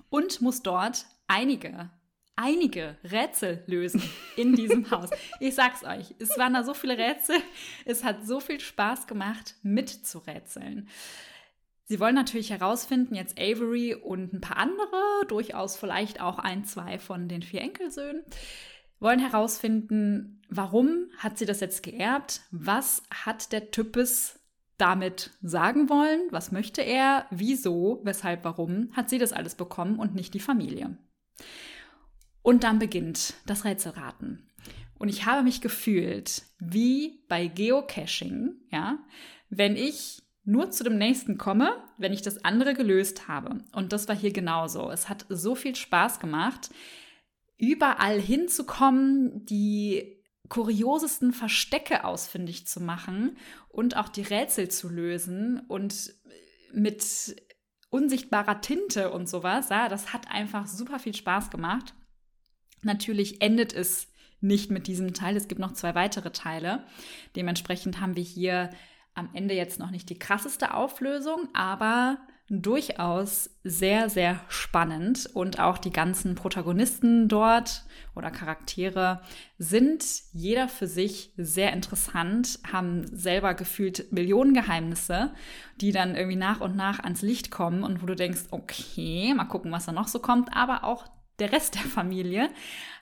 [0.08, 1.90] Und muss dort einige
[2.36, 4.02] einige Rätsel lösen
[4.36, 5.10] in diesem Haus.
[5.40, 7.36] Ich sag's euch, es waren da so viele Rätsel.
[7.84, 10.88] Es hat so viel Spaß gemacht, mitzurätseln.
[11.84, 16.98] Sie wollen natürlich herausfinden, jetzt Avery und ein paar andere, durchaus vielleicht auch ein, zwei
[16.98, 18.24] von den vier Enkelsöhnen,
[18.98, 22.42] wollen herausfinden, warum hat sie das jetzt geerbt?
[22.50, 24.38] Was hat der Types
[24.78, 26.28] damit sagen wollen?
[26.30, 27.26] Was möchte er?
[27.30, 28.00] Wieso?
[28.04, 28.44] Weshalb?
[28.44, 30.96] Warum hat sie das alles bekommen und nicht die Familie?
[32.42, 34.50] Und dann beginnt das Rätselraten.
[34.98, 38.98] Und ich habe mich gefühlt wie bei Geocaching, ja,
[39.48, 43.58] wenn ich nur zu dem nächsten komme, wenn ich das andere gelöst habe.
[43.72, 44.90] Und das war hier genauso.
[44.90, 46.70] Es hat so viel Spaß gemacht,
[47.58, 53.36] überall hinzukommen, die kuriosesten Verstecke ausfindig zu machen
[53.68, 56.12] und auch die Rätsel zu lösen und
[56.72, 57.36] mit
[57.90, 59.68] unsichtbarer Tinte und sowas.
[59.68, 61.94] Ja, das hat einfach super viel Spaß gemacht.
[62.82, 64.08] Natürlich endet es
[64.40, 65.36] nicht mit diesem Teil.
[65.36, 66.84] Es gibt noch zwei weitere Teile.
[67.36, 68.70] Dementsprechend haben wir hier
[69.14, 72.18] am Ende jetzt noch nicht die krasseste Auflösung, aber
[72.48, 75.30] durchaus sehr, sehr spannend.
[75.32, 79.22] Und auch die ganzen Protagonisten dort oder Charaktere
[79.58, 85.32] sind jeder für sich sehr interessant, haben selber gefühlt Millionen Geheimnisse,
[85.80, 89.44] die dann irgendwie nach und nach ans Licht kommen und wo du denkst, okay, mal
[89.44, 91.06] gucken, was da noch so kommt, aber auch
[91.42, 92.50] der Rest der Familie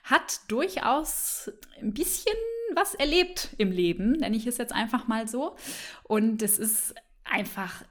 [0.03, 2.35] hat durchaus ein bisschen
[2.73, 5.55] was erlebt im Leben, nenne ich es jetzt einfach mal so.
[6.03, 7.83] Und es ist einfach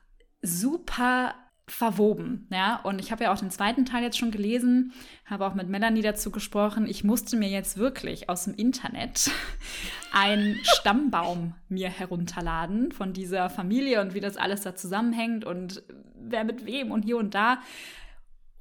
[0.43, 1.35] super
[1.69, 2.81] verwoben, ja.
[2.83, 4.93] Und ich habe ja auch den zweiten Teil jetzt schon gelesen,
[5.25, 6.89] habe auch mit Melanie dazu gesprochen.
[6.89, 9.31] Ich musste mir jetzt wirklich aus dem Internet
[10.13, 15.85] einen Stammbaum mir herunterladen von dieser Familie und wie das alles da zusammenhängt und
[16.17, 17.61] wer mit wem und hier und da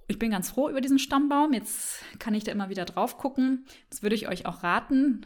[0.09, 1.53] ich bin ganz froh über diesen Stammbaum.
[1.53, 3.65] Jetzt kann ich da immer wieder drauf gucken.
[3.89, 5.25] Das würde ich euch auch raten,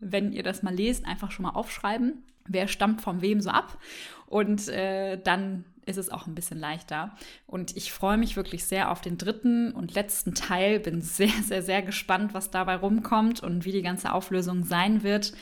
[0.00, 2.24] wenn ihr das mal lest, einfach schon mal aufschreiben.
[2.46, 3.78] Wer stammt von wem so ab?
[4.26, 7.16] Und äh, dann ist es auch ein bisschen leichter.
[7.46, 10.80] Und ich freue mich wirklich sehr auf den dritten und letzten Teil.
[10.80, 15.32] Bin sehr, sehr, sehr gespannt, was dabei rumkommt und wie die ganze Auflösung sein wird.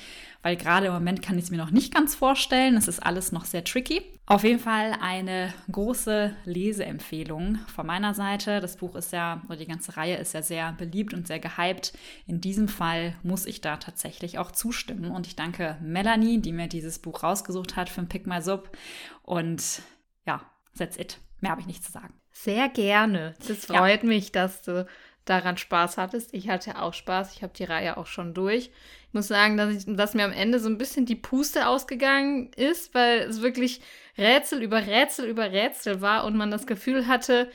[0.43, 2.77] Weil gerade im Moment kann ich es mir noch nicht ganz vorstellen.
[2.77, 4.03] Es ist alles noch sehr tricky.
[4.27, 8.61] Auf jeden Fall eine große Leseempfehlung von meiner Seite.
[8.61, 11.93] Das Buch ist ja, oder die ganze Reihe ist ja sehr beliebt und sehr gehypt.
[12.27, 15.13] In diesem Fall muss ich da tatsächlich auch zustimmen.
[15.13, 18.77] Und ich danke Melanie, die mir dieses Buch rausgesucht hat für Pick My Sub.
[19.23, 19.83] Und
[20.27, 20.43] ja,
[20.77, 21.19] that's it.
[21.41, 22.15] Mehr habe ich nicht zu sagen.
[22.31, 23.35] Sehr gerne.
[23.47, 24.09] Das freut ja.
[24.09, 24.87] mich, dass du
[25.25, 26.35] daran Spaß hattest.
[26.35, 27.35] Ich hatte auch Spaß.
[27.35, 28.71] Ich habe die Reihe auch schon durch.
[29.09, 32.51] Ich muss sagen, dass, ich, dass mir am Ende so ein bisschen die Puste ausgegangen
[32.57, 33.83] ist, weil es wirklich
[34.17, 37.51] Rätsel über Rätsel über Rätsel war und man das Gefühl hatte,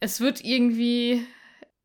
[0.00, 1.26] es wird irgendwie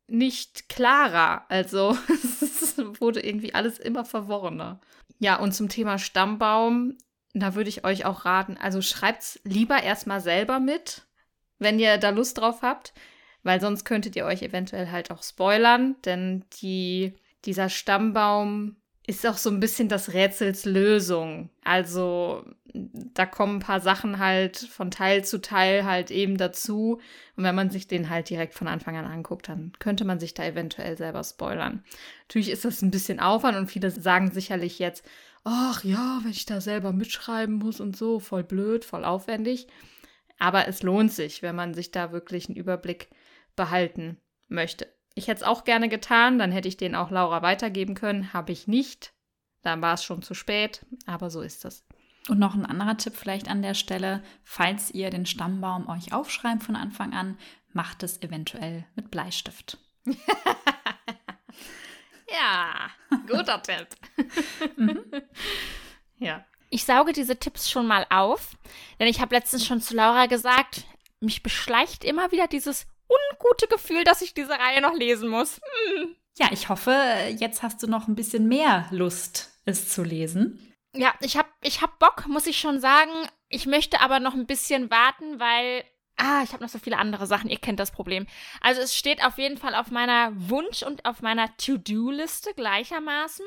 [0.06, 1.46] nicht klarer.
[1.48, 4.80] Also es wurde irgendwie alles immer verworrener.
[5.18, 6.96] Ja, und zum Thema Stammbaum,
[7.34, 11.06] da würde ich euch auch raten, also schreibt's lieber erstmal selber mit,
[11.58, 12.92] wenn ihr da Lust drauf habt,
[13.42, 17.14] weil sonst könntet ihr euch eventuell halt auch spoilern, denn die,
[17.44, 21.50] dieser Stammbaum ist auch so ein bisschen das Rätsels Lösung.
[21.64, 27.00] Also da kommen ein paar Sachen halt von Teil zu Teil halt eben dazu.
[27.36, 30.34] Und wenn man sich den halt direkt von Anfang an anguckt, dann könnte man sich
[30.34, 31.84] da eventuell selber spoilern.
[32.28, 35.04] Natürlich ist das ein bisschen Aufwand und viele sagen sicherlich jetzt,
[35.44, 39.66] ach ja, wenn ich da selber mitschreiben muss und so, voll blöd, voll aufwendig.
[40.38, 43.08] Aber es lohnt sich, wenn man sich da wirklich einen Überblick
[43.56, 44.86] behalten möchte.
[45.14, 48.32] Ich hätte es auch gerne getan, dann hätte ich den auch Laura weitergeben können.
[48.32, 49.12] Habe ich nicht.
[49.62, 51.84] Dann war es schon zu spät, aber so ist es.
[52.28, 56.62] Und noch ein anderer Tipp vielleicht an der Stelle, falls ihr den Stammbaum euch aufschreibt
[56.62, 57.36] von Anfang an,
[57.72, 59.78] macht es eventuell mit Bleistift.
[62.28, 62.90] ja,
[63.26, 63.88] guter Tipp.
[64.76, 65.04] mhm.
[66.18, 66.44] Ja.
[66.70, 68.56] Ich sauge diese Tipps schon mal auf,
[69.00, 70.84] denn ich habe letztens schon zu Laura gesagt,
[71.18, 72.86] mich beschleicht immer wieder dieses
[73.32, 75.60] ungute Gefühl, dass ich diese Reihe noch lesen muss.
[75.96, 76.16] Hm.
[76.38, 76.94] Ja, ich hoffe,
[77.38, 80.74] jetzt hast du noch ein bisschen mehr Lust, es zu lesen.
[80.94, 83.10] Ja, ich habe ich hab Bock, muss ich schon sagen.
[83.48, 85.84] Ich möchte aber noch ein bisschen warten, weil
[86.16, 87.50] Ah, ich habe noch so viele andere Sachen.
[87.50, 88.26] Ihr kennt das Problem.
[88.60, 93.46] Also es steht auf jeden Fall auf meiner Wunsch- und auf meiner To-Do-Liste gleichermaßen.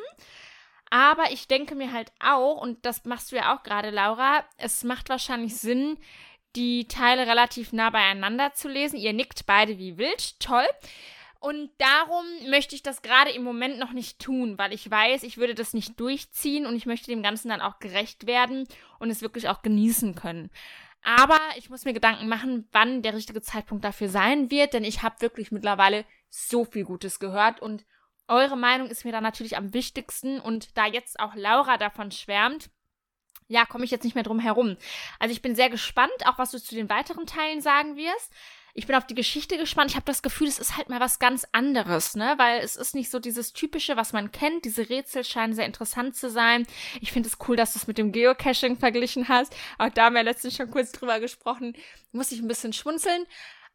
[0.90, 4.84] Aber ich denke mir halt auch, und das machst du ja auch gerade, Laura, es
[4.84, 5.98] macht wahrscheinlich Sinn,
[6.56, 8.98] die Teile relativ nah beieinander zu lesen.
[8.98, 10.40] Ihr nickt beide wie wild.
[10.40, 10.66] Toll.
[11.40, 15.38] Und darum möchte ich das gerade im Moment noch nicht tun, weil ich weiß, ich
[15.38, 19.22] würde das nicht durchziehen und ich möchte dem Ganzen dann auch gerecht werden und es
[19.22, 20.50] wirklich auch genießen können.
[21.04, 25.04] Aber ich muss mir Gedanken machen, wann der richtige Zeitpunkt dafür sein wird, denn ich
[25.04, 27.86] habe wirklich mittlerweile so viel Gutes gehört und
[28.28, 32.72] eure Meinung ist mir da natürlich am wichtigsten und da jetzt auch Laura davon schwärmt,
[33.48, 34.78] ja, komme ich jetzt nicht mehr drum herum.
[35.20, 38.34] Also ich bin sehr gespannt, auch was du zu den weiteren Teilen sagen wirst.
[38.78, 39.92] Ich bin auf die Geschichte gespannt.
[39.92, 42.34] Ich habe das Gefühl, es ist halt mal was ganz anderes, ne?
[42.38, 44.66] Weil es ist nicht so dieses typische, was man kennt.
[44.66, 46.68] Diese Rätsel scheinen sehr interessant zu sein.
[47.00, 49.56] Ich finde es cool, dass du es mit dem Geocaching verglichen hast.
[49.78, 51.74] Auch da haben wir letztens schon kurz drüber gesprochen.
[52.12, 53.26] Muss ich ein bisschen schmunzeln.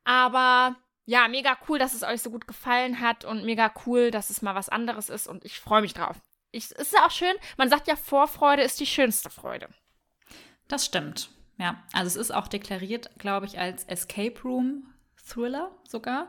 [0.05, 4.29] Aber ja, mega cool, dass es euch so gut gefallen hat und mega cool, dass
[4.29, 6.17] es mal was anderes ist und ich freue mich drauf
[6.53, 9.69] ich, ist ja auch schön, man sagt ja, Vorfreude ist die schönste Freude.
[10.69, 11.31] Das stimmt.
[11.59, 14.87] Ja, also es ist auch deklariert, glaube ich, als Escape Room
[15.17, 16.29] Thriller sogar.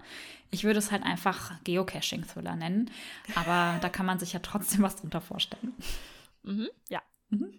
[0.49, 2.91] Ich würde es halt einfach Geocaching Thriller nennen,
[3.36, 5.73] aber da kann man sich ja trotzdem was drunter vorstellen.
[6.43, 7.01] Mhm, ja.
[7.29, 7.53] Mhm.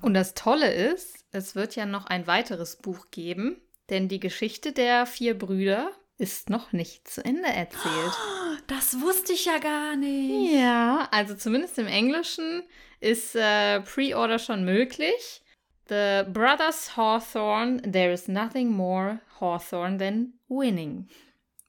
[0.00, 3.60] Und das Tolle ist, es wird ja noch ein weiteres Buch geben,
[3.90, 5.90] denn die Geschichte der vier Brüder
[6.22, 8.12] ist noch nicht zu Ende erzählt.
[8.68, 10.52] Das wusste ich ja gar nicht.
[10.52, 12.62] Ja, also zumindest im Englischen
[13.00, 15.42] ist äh, Pre-Order schon möglich.
[15.88, 21.08] The Brothers Hawthorne, There is nothing more Hawthorne than winning.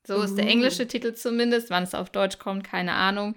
[0.05, 1.71] So ist der englische Titel zumindest.
[1.71, 3.35] Wann es auf Deutsch kommt, keine Ahnung.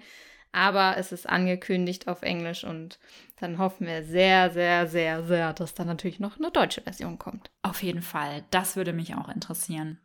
[0.51, 2.99] Aber es ist angekündigt auf Englisch und
[3.39, 7.49] dann hoffen wir sehr, sehr, sehr, sehr, dass da natürlich noch eine deutsche Version kommt.
[7.63, 8.43] Auf jeden Fall.
[8.51, 9.99] Das würde mich auch interessieren.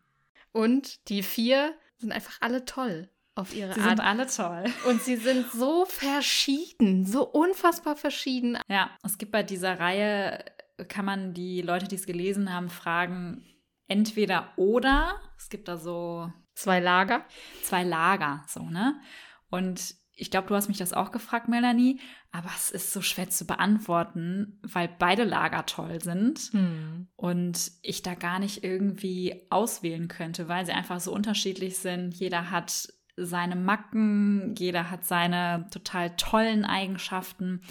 [0.52, 3.90] Und die vier sind einfach alle toll auf ihre sie Art.
[3.90, 4.90] Sie sind alle toll.
[4.90, 8.58] Und sie sind so verschieden, so unfassbar verschieden.
[8.68, 10.44] Ja, es gibt bei dieser Reihe,
[10.88, 13.44] kann man die Leute, die es gelesen haben, fragen,
[13.88, 15.20] entweder oder.
[15.38, 16.30] Es gibt da so.
[16.54, 17.24] Zwei Lager.
[17.62, 19.00] Zwei Lager, so, ne?
[19.48, 23.30] Und ich glaube, du hast mich das auch gefragt, Melanie, aber es ist so schwer
[23.30, 27.08] zu beantworten, weil beide Lager toll sind hm.
[27.16, 32.14] und ich da gar nicht irgendwie auswählen könnte, weil sie einfach so unterschiedlich sind.
[32.14, 37.62] Jeder hat seine Macken, jeder hat seine total tollen Eigenschaften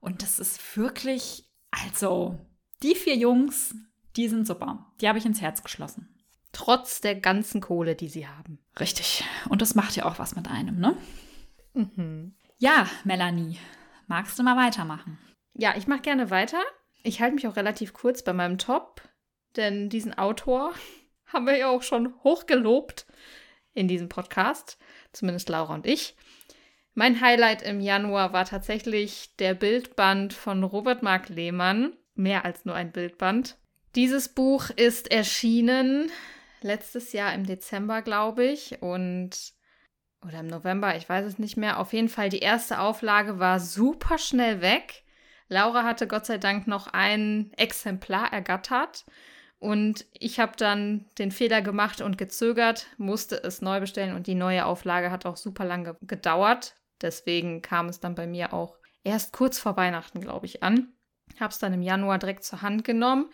[0.00, 2.38] und das ist wirklich, also
[2.82, 3.74] die vier Jungs,
[4.18, 4.84] Die sind super.
[5.00, 6.08] Die habe ich ins Herz geschlossen.
[6.50, 8.58] Trotz der ganzen Kohle, die sie haben.
[8.80, 9.24] Richtig.
[9.48, 10.96] Und das macht ja auch was mit einem, ne?
[11.74, 12.34] Mhm.
[12.58, 13.58] Ja, Melanie,
[14.06, 15.18] magst du mal weitermachen?
[15.54, 16.62] Ja, ich mache gerne weiter.
[17.02, 19.02] Ich halte mich auch relativ kurz bei meinem Top,
[19.56, 20.72] denn diesen Autor
[21.26, 23.06] haben wir ja auch schon hochgelobt
[23.74, 24.78] in diesem Podcast,
[25.12, 26.16] zumindest Laura und ich.
[26.94, 32.74] Mein Highlight im Januar war tatsächlich der Bildband von Robert Mark Lehmann, mehr als nur
[32.74, 33.56] ein Bildband.
[33.94, 36.10] Dieses Buch ist erschienen
[36.60, 39.52] letztes Jahr im Dezember, glaube ich, und
[40.26, 41.78] oder im November, ich weiß es nicht mehr.
[41.78, 45.04] Auf jeden Fall, die erste Auflage war super schnell weg.
[45.48, 49.04] Laura hatte Gott sei Dank noch ein Exemplar ergattert.
[49.60, 54.36] Und ich habe dann den Fehler gemacht und gezögert, musste es neu bestellen und die
[54.36, 56.76] neue Auflage hat auch super lange gedauert.
[57.00, 60.92] Deswegen kam es dann bei mir auch erst kurz vor Weihnachten, glaube ich, an.
[61.40, 63.30] Habe es dann im Januar direkt zur Hand genommen.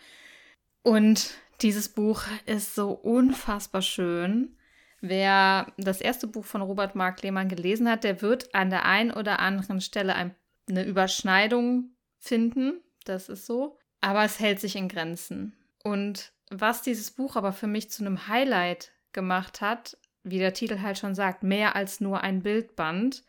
[0.81, 1.31] Und
[1.61, 4.57] dieses Buch ist so unfassbar schön.
[5.01, 9.11] Wer das erste Buch von Robert Mark Lehmann gelesen hat, der wird an der einen
[9.11, 10.35] oder anderen Stelle ein,
[10.69, 12.81] eine Überschneidung finden.
[13.03, 13.77] Das ist so.
[14.01, 15.53] Aber es hält sich in Grenzen.
[15.83, 20.81] Und was dieses Buch aber für mich zu einem Highlight gemacht hat, wie der Titel
[20.81, 23.23] halt schon sagt, mehr als nur ein Bildband,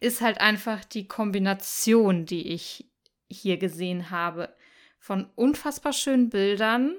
[0.00, 2.90] ist halt einfach die Kombination, die ich
[3.28, 4.54] hier gesehen habe.
[4.98, 6.96] Von unfassbar schönen Bildern,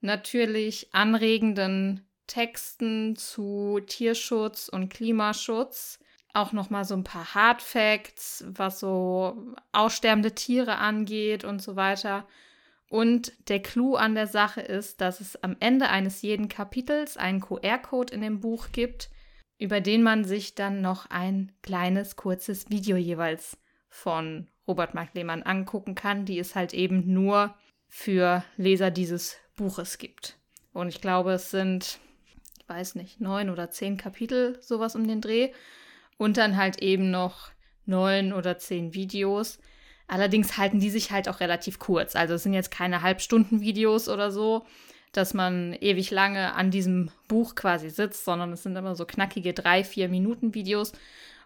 [0.00, 5.98] natürlich anregenden Texten zu Tierschutz und Klimaschutz,
[6.32, 11.76] auch noch mal so ein paar Hard Facts, was so aussterbende Tiere angeht und so
[11.76, 12.26] weiter.
[12.88, 17.40] Und der Clou an der Sache ist, dass es am Ende eines jeden Kapitels einen
[17.40, 19.10] QR-Code in dem Buch gibt,
[19.58, 23.56] über den man sich dann noch ein kleines, kurzes Video jeweils
[23.88, 27.54] von Robert Mark Lehmann angucken kann, die es halt eben nur
[27.88, 30.36] für Leser dieses Buches gibt.
[30.72, 31.98] Und ich glaube, es sind,
[32.68, 35.52] weiß nicht, neun oder zehn Kapitel, sowas um den Dreh.
[36.18, 37.50] Und dann halt eben noch
[37.84, 39.58] neun oder zehn Videos.
[40.08, 42.16] Allerdings halten die sich halt auch relativ kurz.
[42.16, 44.64] Also es sind jetzt keine Halbstunden-Videos oder so,
[45.12, 49.52] dass man ewig lange an diesem Buch quasi sitzt, sondern es sind immer so knackige
[49.52, 50.92] drei, vier Minuten Videos.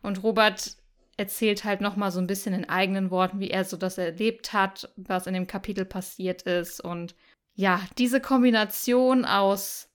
[0.02, 0.76] Und Robert
[1.16, 4.52] erzählt halt noch mal so ein bisschen in eigenen Worten, wie er so das erlebt
[4.52, 6.80] hat, was in dem Kapitel passiert ist.
[6.80, 7.14] Und
[7.54, 9.89] ja, diese Kombination aus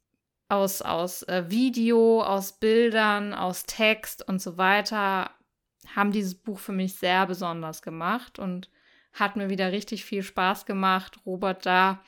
[0.47, 5.31] aus, aus äh, Video, aus Bildern, aus Text und so weiter
[5.95, 8.69] haben dieses Buch für mich sehr besonders gemacht und
[9.13, 12.01] hat mir wieder richtig viel Spaß gemacht, Robert da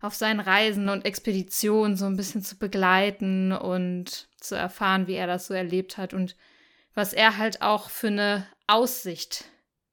[0.00, 5.26] auf seinen Reisen und Expeditionen so ein bisschen zu begleiten und zu erfahren, wie er
[5.26, 6.36] das so erlebt hat und
[6.94, 9.44] was er halt auch für eine Aussicht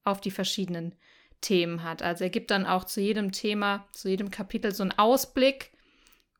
[0.05, 0.95] auf die verschiedenen
[1.41, 2.01] Themen hat.
[2.01, 5.71] Also er gibt dann auch zu jedem Thema, zu jedem Kapitel so einen Ausblick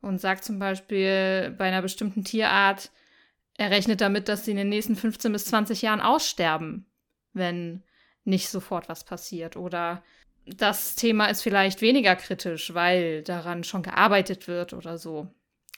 [0.00, 2.90] und sagt zum Beispiel bei einer bestimmten Tierart,
[3.56, 6.86] er rechnet damit, dass sie in den nächsten 15 bis 20 Jahren aussterben,
[7.32, 7.82] wenn
[8.24, 9.56] nicht sofort was passiert.
[9.56, 10.02] Oder
[10.46, 15.28] das Thema ist vielleicht weniger kritisch, weil daran schon gearbeitet wird oder so.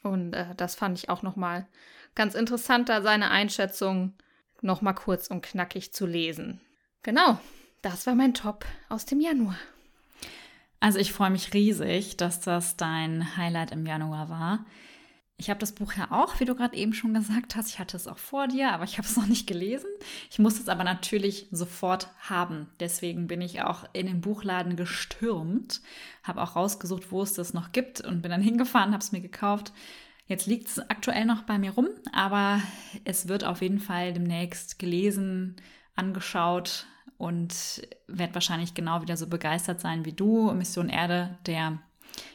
[0.02, 1.66] Und äh, das fand ich auch nochmal
[2.14, 4.14] ganz interessant, da seine Einschätzung
[4.60, 6.60] nochmal kurz und knackig zu lesen.
[7.02, 7.38] Genau,
[7.82, 9.56] das war mein Top aus dem Januar.
[10.80, 14.64] Also ich freue mich riesig, dass das dein Highlight im Januar war.
[15.36, 17.68] Ich habe das Buch ja auch, wie du gerade eben schon gesagt hast.
[17.68, 19.88] Ich hatte es auch vor dir, aber ich habe es noch nicht gelesen.
[20.30, 22.66] Ich musste es aber natürlich sofort haben.
[22.78, 25.80] Deswegen bin ich auch in den Buchladen gestürmt,
[26.22, 29.22] habe auch rausgesucht, wo es das noch gibt und bin dann hingefahren, habe es mir
[29.22, 29.72] gekauft.
[30.26, 32.62] Jetzt liegt es aktuell noch bei mir rum, aber
[33.04, 35.56] es wird auf jeden Fall demnächst gelesen,
[35.96, 36.86] angeschaut
[37.20, 40.50] und werde wahrscheinlich genau wieder so begeistert sein wie du.
[40.52, 41.78] Mission Erde, der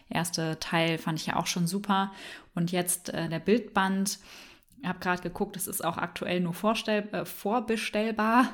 [0.09, 2.11] erste Teil fand ich ja auch schon super.
[2.53, 4.19] Und jetzt äh, der Bildband.
[4.79, 8.49] Ich habe gerade geguckt, es ist auch aktuell nur äh, vorbestellbar.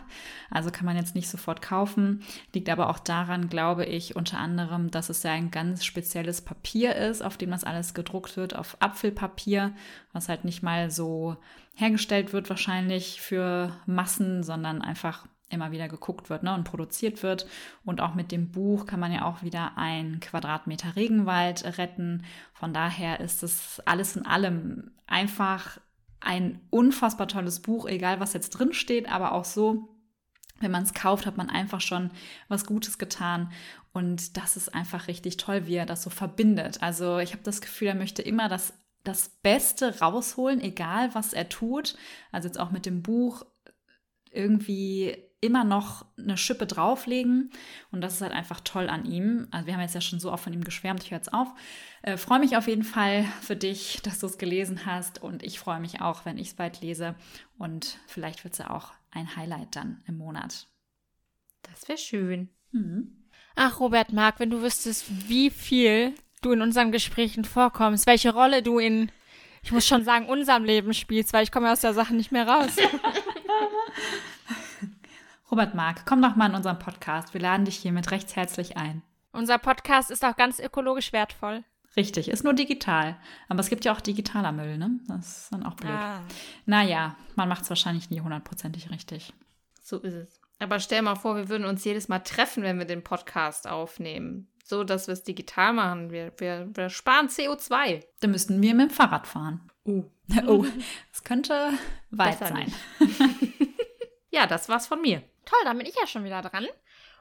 [0.49, 2.23] Also kann man jetzt nicht sofort kaufen.
[2.53, 6.95] Liegt aber auch daran, glaube ich, unter anderem, dass es ja ein ganz spezielles Papier
[6.95, 9.73] ist, auf dem das alles gedruckt wird, auf Apfelpapier,
[10.13, 11.35] was halt nicht mal so
[11.75, 17.45] hergestellt wird wahrscheinlich für Massen, sondern einfach immer wieder geguckt wird ne, und produziert wird.
[17.83, 22.23] Und auch mit dem Buch kann man ja auch wieder ein Quadratmeter Regenwald retten.
[22.53, 25.79] Von daher ist es alles in allem einfach
[26.21, 29.89] ein unfassbar tolles Buch, egal was jetzt drin steht, aber auch so,
[30.59, 32.11] wenn man es kauft, hat man einfach schon
[32.47, 33.51] was Gutes getan.
[33.91, 36.81] Und das ist einfach richtig toll, wie er das so verbindet.
[36.81, 38.73] Also ich habe das Gefühl, er möchte immer das,
[39.03, 41.97] das Beste rausholen, egal was er tut.
[42.31, 43.43] Also jetzt auch mit dem Buch
[44.31, 47.51] irgendwie immer noch eine Schippe drauflegen.
[47.91, 49.47] Und das ist halt einfach toll an ihm.
[49.51, 51.49] Also wir haben jetzt ja schon so oft von ihm geschwärmt, ich höre jetzt auf.
[52.03, 55.21] Äh, freue mich auf jeden Fall für dich, dass du es gelesen hast.
[55.21, 57.15] Und ich freue mich auch, wenn ich es bald lese.
[57.57, 60.67] Und vielleicht wird es ja auch ein Highlight dann im Monat.
[61.63, 62.49] Das wäre schön.
[62.71, 63.17] Mhm.
[63.55, 68.63] Ach, Robert Mark, wenn du wüsstest, wie viel du in unseren Gesprächen vorkommst, welche Rolle
[68.63, 69.11] du in,
[69.61, 72.47] ich muss schon sagen, unserem Leben spielst, weil ich komme aus der Sache nicht mehr
[72.47, 72.75] raus.
[75.51, 77.33] Robert Mark, komm doch mal in unseren Podcast.
[77.33, 79.01] Wir laden dich hiermit recht herzlich ein.
[79.33, 81.65] Unser Podcast ist auch ganz ökologisch wertvoll.
[81.97, 83.17] Richtig, ist nur digital.
[83.49, 85.01] Aber es gibt ja auch digitaler Müll, ne?
[85.09, 85.91] Das ist dann auch blöd.
[85.91, 86.21] Ah.
[86.65, 89.33] Naja, man macht es wahrscheinlich nie hundertprozentig richtig.
[89.81, 90.39] So ist es.
[90.59, 94.47] Aber stell mal vor, wir würden uns jedes Mal treffen, wenn wir den Podcast aufnehmen.
[94.63, 96.11] So, dass wir es digital machen.
[96.11, 98.05] Wir, wir, wir sparen CO2.
[98.21, 99.69] Dann müssten wir mit dem Fahrrad fahren.
[99.85, 100.05] Uh.
[100.47, 100.65] Oh,
[101.11, 101.71] das könnte
[102.09, 102.73] weit Besser sein.
[104.29, 105.23] ja, das war's von mir.
[105.51, 106.65] Toll, dann bin ich ja schon wieder dran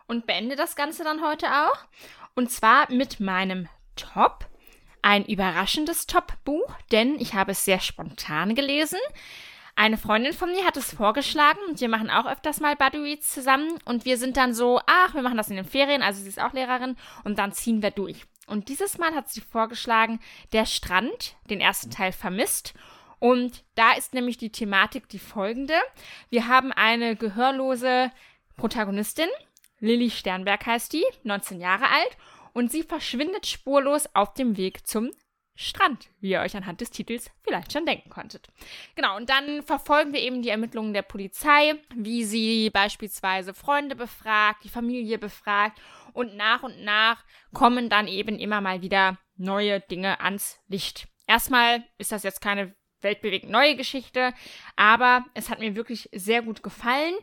[0.06, 1.78] und beende das Ganze dann heute auch.
[2.36, 4.46] Und zwar mit meinem Top.
[5.02, 9.00] Ein überraschendes Top-Buch, denn ich habe es sehr spontan gelesen.
[9.74, 13.78] Eine Freundin von mir hat es vorgeschlagen und wir machen auch öfters mal Buddy-Reads zusammen
[13.84, 16.40] und wir sind dann so, ach, wir machen das in den Ferien, also sie ist
[16.40, 18.26] auch Lehrerin und dann ziehen wir durch.
[18.46, 20.20] Und dieses Mal hat sie vorgeschlagen,
[20.52, 22.74] der Strand, den ersten Teil vermisst
[23.20, 25.74] und da ist nämlich die Thematik die folgende.
[26.30, 28.10] Wir haben eine gehörlose
[28.56, 29.28] Protagonistin,
[29.78, 32.16] Lilly Sternberg heißt die, 19 Jahre alt,
[32.52, 35.10] und sie verschwindet spurlos auf dem Weg zum
[35.54, 38.48] Strand, wie ihr euch anhand des Titels vielleicht schon denken konntet.
[38.94, 44.64] Genau, und dann verfolgen wir eben die Ermittlungen der Polizei, wie sie beispielsweise Freunde befragt,
[44.64, 45.78] die Familie befragt
[46.14, 51.08] und nach und nach kommen dann eben immer mal wieder neue Dinge ans Licht.
[51.26, 54.32] Erstmal ist das jetzt keine weltbewegend neue Geschichte,
[54.76, 57.14] aber es hat mir wirklich sehr gut gefallen.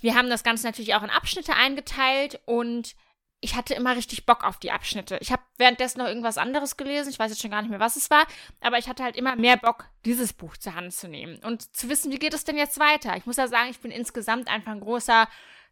[0.00, 2.94] Wir haben das Ganze natürlich auch in Abschnitte eingeteilt und
[3.40, 5.18] ich hatte immer richtig Bock auf die Abschnitte.
[5.20, 7.96] Ich habe währenddessen noch irgendwas anderes gelesen, ich weiß jetzt schon gar nicht mehr, was
[7.96, 8.26] es war,
[8.60, 11.88] aber ich hatte halt immer mehr Bock, dieses Buch zur Hand zu nehmen und zu
[11.88, 13.16] wissen, wie geht es denn jetzt weiter.
[13.16, 15.28] Ich muss ja sagen, ich bin insgesamt einfach ein großer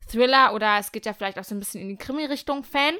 [0.08, 2.94] Thriller oder es geht ja vielleicht auch so ein bisschen in die Krimi-Richtung Fan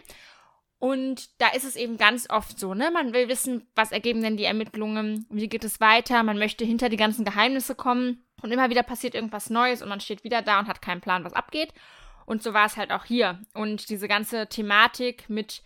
[0.79, 2.91] und da ist es eben ganz oft so, ne?
[2.91, 6.89] Man will wissen, was ergeben denn die Ermittlungen, wie geht es weiter, man möchte hinter
[6.89, 10.59] die ganzen Geheimnisse kommen und immer wieder passiert irgendwas Neues und man steht wieder da
[10.59, 11.73] und hat keinen Plan, was abgeht.
[12.27, 13.41] Und so war es halt auch hier.
[13.55, 15.63] Und diese ganze Thematik mit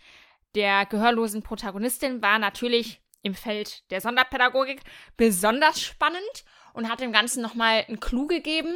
[0.55, 4.81] der gehörlosen Protagonistin war natürlich im Feld der Sonderpädagogik
[5.17, 8.73] besonders spannend und hat dem Ganzen nochmal einen Clou gegeben,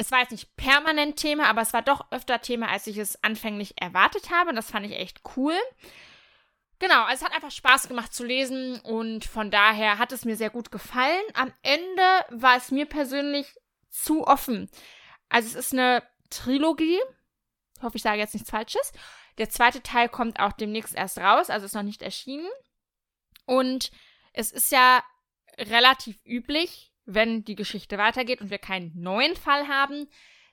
[0.00, 3.22] es war jetzt nicht permanent Thema, aber es war doch öfter Thema, als ich es
[3.22, 4.48] anfänglich erwartet habe.
[4.48, 5.54] Und das fand ich echt cool.
[6.78, 10.36] Genau, also es hat einfach Spaß gemacht zu lesen und von daher hat es mir
[10.36, 11.22] sehr gut gefallen.
[11.34, 13.54] Am Ende war es mir persönlich
[13.90, 14.70] zu offen.
[15.28, 16.98] Also es ist eine Trilogie.
[17.76, 18.92] Ich hoffe, ich sage jetzt nichts Falsches.
[19.36, 22.48] Der zweite Teil kommt auch demnächst erst raus, also ist noch nicht erschienen.
[23.44, 23.90] Und
[24.32, 25.04] es ist ja
[25.58, 30.08] relativ üblich, wenn die Geschichte weitergeht und wir keinen neuen Fall haben,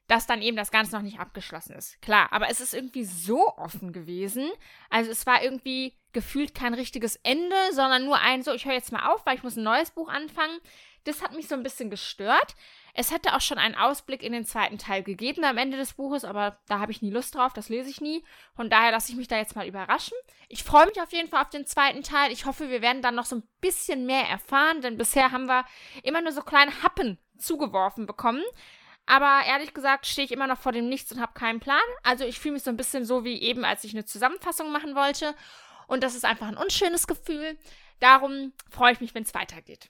[0.08, 2.02] dass dann eben das Ganze noch nicht abgeschlossen ist.
[2.02, 4.50] Klar, aber es ist irgendwie so offen gewesen.
[4.90, 8.92] Also es war irgendwie gefühlt kein richtiges Ende, sondern nur ein so, ich höre jetzt
[8.92, 10.60] mal auf, weil ich muss ein neues Buch anfangen.
[11.08, 12.56] Das hat mich so ein bisschen gestört.
[12.94, 16.26] Es hätte auch schon einen Ausblick in den zweiten Teil gegeben am Ende des Buches,
[16.26, 18.26] aber da habe ich nie Lust drauf, das lese ich nie.
[18.56, 20.18] Von daher lasse ich mich da jetzt mal überraschen.
[20.50, 22.32] Ich freue mich auf jeden Fall auf den zweiten Teil.
[22.32, 25.66] Ich hoffe, wir werden dann noch so ein bisschen mehr erfahren, denn bisher haben wir
[26.04, 28.44] immer nur so kleine Happen zugeworfen bekommen.
[29.06, 31.80] Aber ehrlich gesagt stehe ich immer noch vor dem Nichts und habe keinen Plan.
[32.04, 34.96] Also ich fühle mich so ein bisschen so wie eben, als ich eine Zusammenfassung machen
[34.96, 35.34] wollte.
[35.88, 37.58] Und das ist einfach ein unschönes Gefühl.
[38.02, 39.90] Darum freue ich mich, wenn es weitergeht.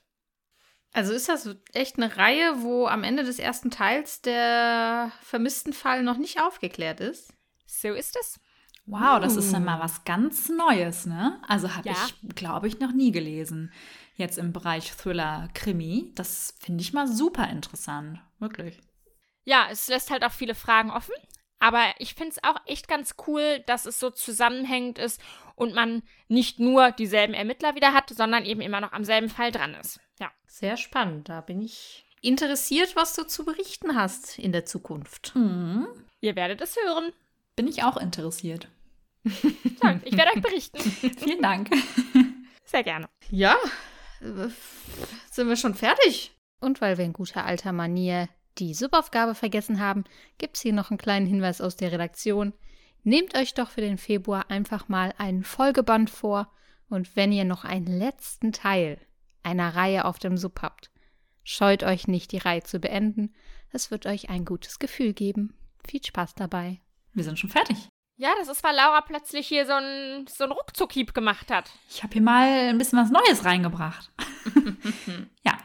[0.92, 6.02] Also ist das echt eine Reihe, wo am Ende des ersten Teils der vermissten Fall
[6.02, 7.34] noch nicht aufgeklärt ist?
[7.66, 8.40] So ist es.
[8.86, 11.38] Wow, das ist dann mal was ganz Neues, ne?
[11.46, 11.94] Also habe ja.
[12.06, 13.70] ich, glaube ich, noch nie gelesen.
[14.14, 16.10] Jetzt im Bereich Thriller, Krimi.
[16.14, 18.18] Das finde ich mal super interessant.
[18.38, 18.80] Wirklich.
[19.44, 21.14] Ja, es lässt halt auch viele Fragen offen.
[21.58, 25.20] Aber ich finde es auch echt ganz cool, dass es so zusammenhängend ist
[25.54, 29.50] und man nicht nur dieselben Ermittler wieder hat, sondern eben immer noch am selben Fall
[29.50, 30.00] dran ist.
[30.18, 30.30] Ja.
[30.46, 31.28] Sehr spannend.
[31.28, 35.32] Da bin ich interessiert, was du zu berichten hast in der Zukunft.
[35.34, 35.86] Mhm.
[36.20, 37.12] Ihr werdet es hören.
[37.56, 38.68] Bin ich auch interessiert.
[39.80, 40.78] Toll, ich werde euch berichten.
[41.18, 41.70] Vielen Dank.
[42.64, 43.08] Sehr gerne.
[43.30, 43.56] Ja,
[44.20, 44.48] äh,
[45.30, 46.32] sind wir schon fertig?
[46.60, 50.04] Und weil wir in guter alter Manier die Subaufgabe vergessen haben,
[50.38, 52.52] gibt es hier noch einen kleinen Hinweis aus der Redaktion.
[53.04, 56.50] Nehmt euch doch für den Februar einfach mal einen Folgeband vor
[56.88, 58.98] und wenn ihr noch einen letzten Teil
[59.42, 60.90] einer Reihe auf dem Sub habt,
[61.44, 63.34] scheut euch nicht, die Reihe zu beenden.
[63.70, 65.54] Es wird euch ein gutes Gefühl geben.
[65.86, 66.80] Viel Spaß dabei.
[67.12, 67.88] Wir sind schon fertig.
[68.16, 71.70] Ja, das ist, weil Laura plötzlich hier so ein, so ein Ruckzuck-Hieb gemacht hat.
[71.88, 74.10] Ich habe hier mal ein bisschen was Neues reingebracht.
[75.44, 75.56] ja,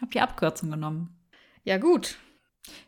[0.00, 1.16] habe die Abkürzung genommen.
[1.64, 2.16] Ja, gut.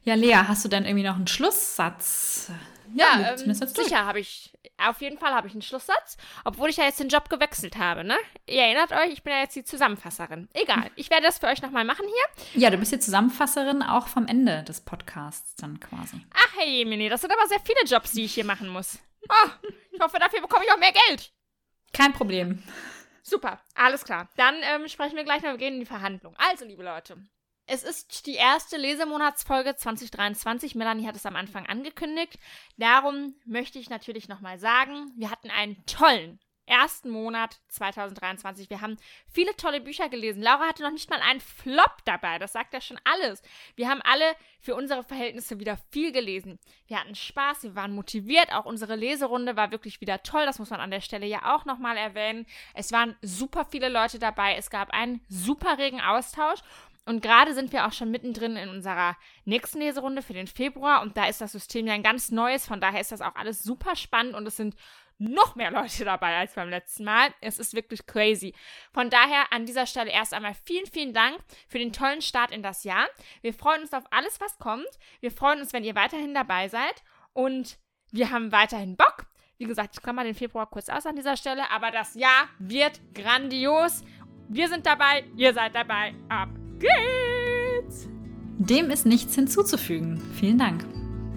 [0.02, 2.50] Ja, Lea, hast du denn irgendwie noch einen Schlusssatz?
[2.94, 4.52] Ja, wir ähm, sicher habe ich.
[4.78, 8.04] Auf jeden Fall habe ich einen Schlusssatz, obwohl ich ja jetzt den Job gewechselt habe,
[8.04, 8.16] ne?
[8.46, 10.48] Ihr erinnert euch, ich bin ja jetzt die Zusammenfasserin.
[10.54, 12.62] Egal, ich werde das für euch nochmal machen hier.
[12.62, 16.24] Ja, du bist jetzt Zusammenfasserin auch vom Ende des Podcasts dann quasi.
[16.32, 18.98] Ach, hey, Jemini, das sind aber sehr viele Jobs, die ich hier machen muss.
[19.28, 21.32] Oh, ich hoffe, dafür bekomme ich auch mehr Geld.
[21.92, 22.62] Kein Problem.
[23.22, 24.28] Super, alles klar.
[24.36, 26.34] Dann ähm, sprechen wir gleich noch, wir gehen in die Verhandlung.
[26.38, 27.18] Also, liebe Leute,
[27.68, 30.74] es ist die erste Lesemonatsfolge 2023.
[30.74, 32.38] Melanie hat es am Anfang angekündigt.
[32.78, 38.70] Darum möchte ich natürlich nochmal sagen, wir hatten einen tollen ersten Monat 2023.
[38.70, 38.96] Wir haben
[39.32, 40.42] viele tolle Bücher gelesen.
[40.42, 42.38] Laura hatte noch nicht mal einen Flop dabei.
[42.38, 43.42] Das sagt ja schon alles.
[43.74, 46.58] Wir haben alle für unsere Verhältnisse wieder viel gelesen.
[46.86, 48.52] Wir hatten Spaß, wir waren motiviert.
[48.52, 50.44] Auch unsere Leserunde war wirklich wieder toll.
[50.44, 52.46] Das muss man an der Stelle ja auch nochmal erwähnen.
[52.74, 54.56] Es waren super viele Leute dabei.
[54.56, 56.60] Es gab einen super regen Austausch.
[57.08, 61.16] Und gerade sind wir auch schon mittendrin in unserer nächsten Leserunde für den Februar und
[61.16, 63.96] da ist das System ja ein ganz neues, von daher ist das auch alles super
[63.96, 64.76] spannend und es sind
[65.16, 67.32] noch mehr Leute dabei als beim letzten Mal.
[67.40, 68.54] Es ist wirklich crazy.
[68.92, 72.62] Von daher an dieser Stelle erst einmal vielen, vielen Dank für den tollen Start in
[72.62, 73.06] das Jahr.
[73.40, 74.86] Wir freuen uns auf alles, was kommt.
[75.20, 77.02] Wir freuen uns, wenn ihr weiterhin dabei seid
[77.32, 77.78] und
[78.12, 79.24] wir haben weiterhin Bock.
[79.56, 83.00] Wie gesagt, ich klammer den Februar kurz aus an dieser Stelle, aber das Jahr wird
[83.14, 84.04] grandios.
[84.50, 86.14] Wir sind dabei, ihr seid dabei.
[86.28, 88.08] Ab geht's!
[88.58, 90.20] Dem ist nichts hinzuzufügen.
[90.34, 90.84] Vielen Dank.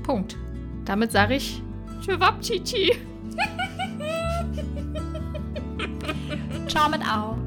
[0.04, 0.38] Punkt.
[0.86, 1.62] Damit sage ich
[2.02, 2.92] Tschüwabchichi.
[6.68, 7.38] Ciao mit Au.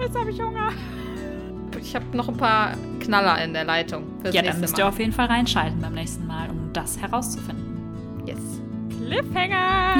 [0.00, 0.72] Jetzt habe ich Hunger.
[1.80, 4.04] Ich habe noch ein paar Knaller in der Leitung.
[4.32, 8.24] Ja, dann müsst ihr auf jeden Fall reinschalten beim nächsten Mal, um das herauszufinden.
[8.26, 8.38] Yes.
[8.90, 9.96] Cliffhanger!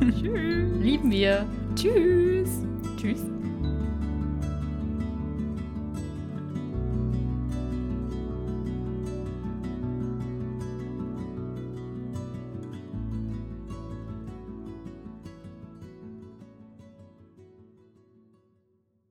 [0.20, 0.72] Tschüss!
[0.80, 1.46] Lieben wir.
[1.76, 2.50] Tschüss.
[2.96, 3.33] Tschüss.